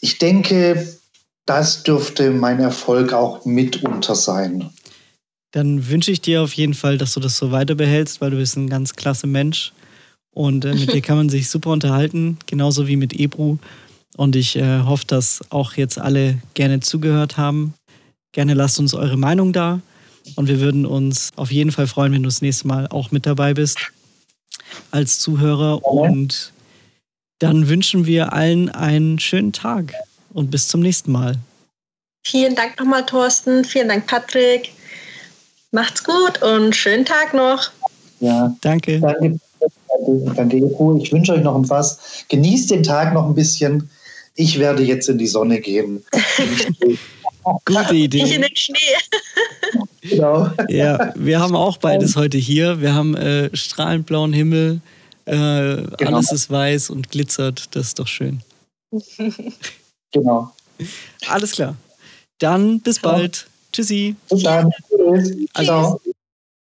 ich 0.00 0.18
denke, 0.18 0.98
das 1.46 1.82
dürfte 1.82 2.30
mein 2.30 2.60
Erfolg 2.60 3.12
auch 3.12 3.44
mitunter 3.44 4.14
sein. 4.14 4.70
Dann 5.52 5.88
wünsche 5.88 6.10
ich 6.10 6.20
dir 6.20 6.42
auf 6.42 6.54
jeden 6.54 6.74
Fall, 6.74 6.98
dass 6.98 7.14
du 7.14 7.20
das 7.20 7.36
so 7.36 7.52
weiter 7.52 7.74
behältst, 7.74 8.20
weil 8.20 8.30
du 8.30 8.38
bist 8.38 8.56
ein 8.56 8.70
ganz 8.70 8.94
klasse 8.94 9.26
Mensch 9.26 9.72
und 10.34 10.64
äh, 10.64 10.74
mit 10.74 10.92
dir 10.94 11.02
kann 11.02 11.16
man 11.16 11.28
sich 11.28 11.48
super 11.48 11.70
unterhalten, 11.70 12.38
genauso 12.46 12.88
wie 12.88 12.96
mit 12.96 13.12
Ebru. 13.12 13.58
Und 14.16 14.36
ich 14.36 14.56
äh, 14.56 14.80
hoffe, 14.80 15.04
dass 15.06 15.40
auch 15.50 15.74
jetzt 15.74 15.98
alle 15.98 16.38
gerne 16.54 16.80
zugehört 16.80 17.36
haben. 17.36 17.74
Gerne 18.32 18.54
lasst 18.54 18.78
uns 18.78 18.94
eure 18.94 19.16
Meinung 19.16 19.52
da. 19.52 19.80
Und 20.36 20.48
wir 20.48 20.60
würden 20.60 20.86
uns 20.86 21.30
auf 21.36 21.50
jeden 21.50 21.72
Fall 21.72 21.86
freuen, 21.86 22.12
wenn 22.12 22.22
du 22.22 22.28
das 22.28 22.42
nächste 22.42 22.66
Mal 22.68 22.86
auch 22.88 23.10
mit 23.10 23.26
dabei 23.26 23.54
bist 23.54 23.78
als 24.90 25.18
Zuhörer. 25.18 25.84
Und 25.84 26.52
dann 27.38 27.68
wünschen 27.68 28.06
wir 28.06 28.32
allen 28.32 28.68
einen 28.68 29.18
schönen 29.18 29.52
Tag 29.52 29.92
und 30.32 30.50
bis 30.50 30.68
zum 30.68 30.80
nächsten 30.80 31.12
Mal. 31.12 31.36
Vielen 32.24 32.54
Dank 32.54 32.78
nochmal, 32.78 33.04
Thorsten. 33.04 33.64
Vielen 33.64 33.88
Dank, 33.88 34.06
Patrick. 34.06 34.72
Macht's 35.72 36.04
gut 36.04 36.40
und 36.42 36.76
schönen 36.76 37.04
Tag 37.04 37.34
noch. 37.34 37.70
Ja, 38.20 38.54
danke. 38.60 39.00
Danke, 39.00 39.40
danke 40.36 40.56
Ich 41.02 41.12
wünsche 41.12 41.32
euch 41.32 41.42
noch 41.42 41.56
ein 41.56 41.68
was. 41.68 42.24
Genießt 42.28 42.70
den 42.70 42.82
Tag 42.82 43.12
noch 43.12 43.26
ein 43.26 43.34
bisschen. 43.34 43.90
Ich 44.36 44.58
werde 44.58 44.82
jetzt 44.82 45.08
in 45.08 45.18
die 45.18 45.26
Sonne 45.26 45.60
gehen. 45.60 46.04
Gute 47.64 47.94
Idee. 47.94 48.24
Ich 48.24 48.34
in 48.34 48.42
den 48.42 48.56
Schnee. 48.56 48.78
Genau. 50.02 50.50
Ja, 50.68 51.12
wir 51.14 51.38
haben 51.38 51.54
auch 51.54 51.76
beides 51.76 52.16
heute 52.16 52.36
hier. 52.36 52.80
Wir 52.80 52.92
haben 52.92 53.14
äh, 53.14 53.56
strahlend 53.56 54.04
blauen 54.04 54.32
Himmel. 54.32 54.80
Äh, 55.26 55.30
genau. 55.36 56.16
Alles 56.16 56.32
ist 56.32 56.50
weiß 56.50 56.90
und 56.90 57.10
glitzert. 57.10 57.68
Das 57.76 57.86
ist 57.88 57.98
doch 57.98 58.08
schön. 58.08 58.42
Genau. 60.14 60.52
Alles 61.28 61.52
klar. 61.52 61.74
Dann 62.38 62.80
bis 62.80 63.00
bald. 63.00 63.46
Tschüssi. 63.72 64.14
Bis 64.28 64.42
dann. 64.42 64.70
Tschüss. 64.90 65.32
Also. 65.54 66.00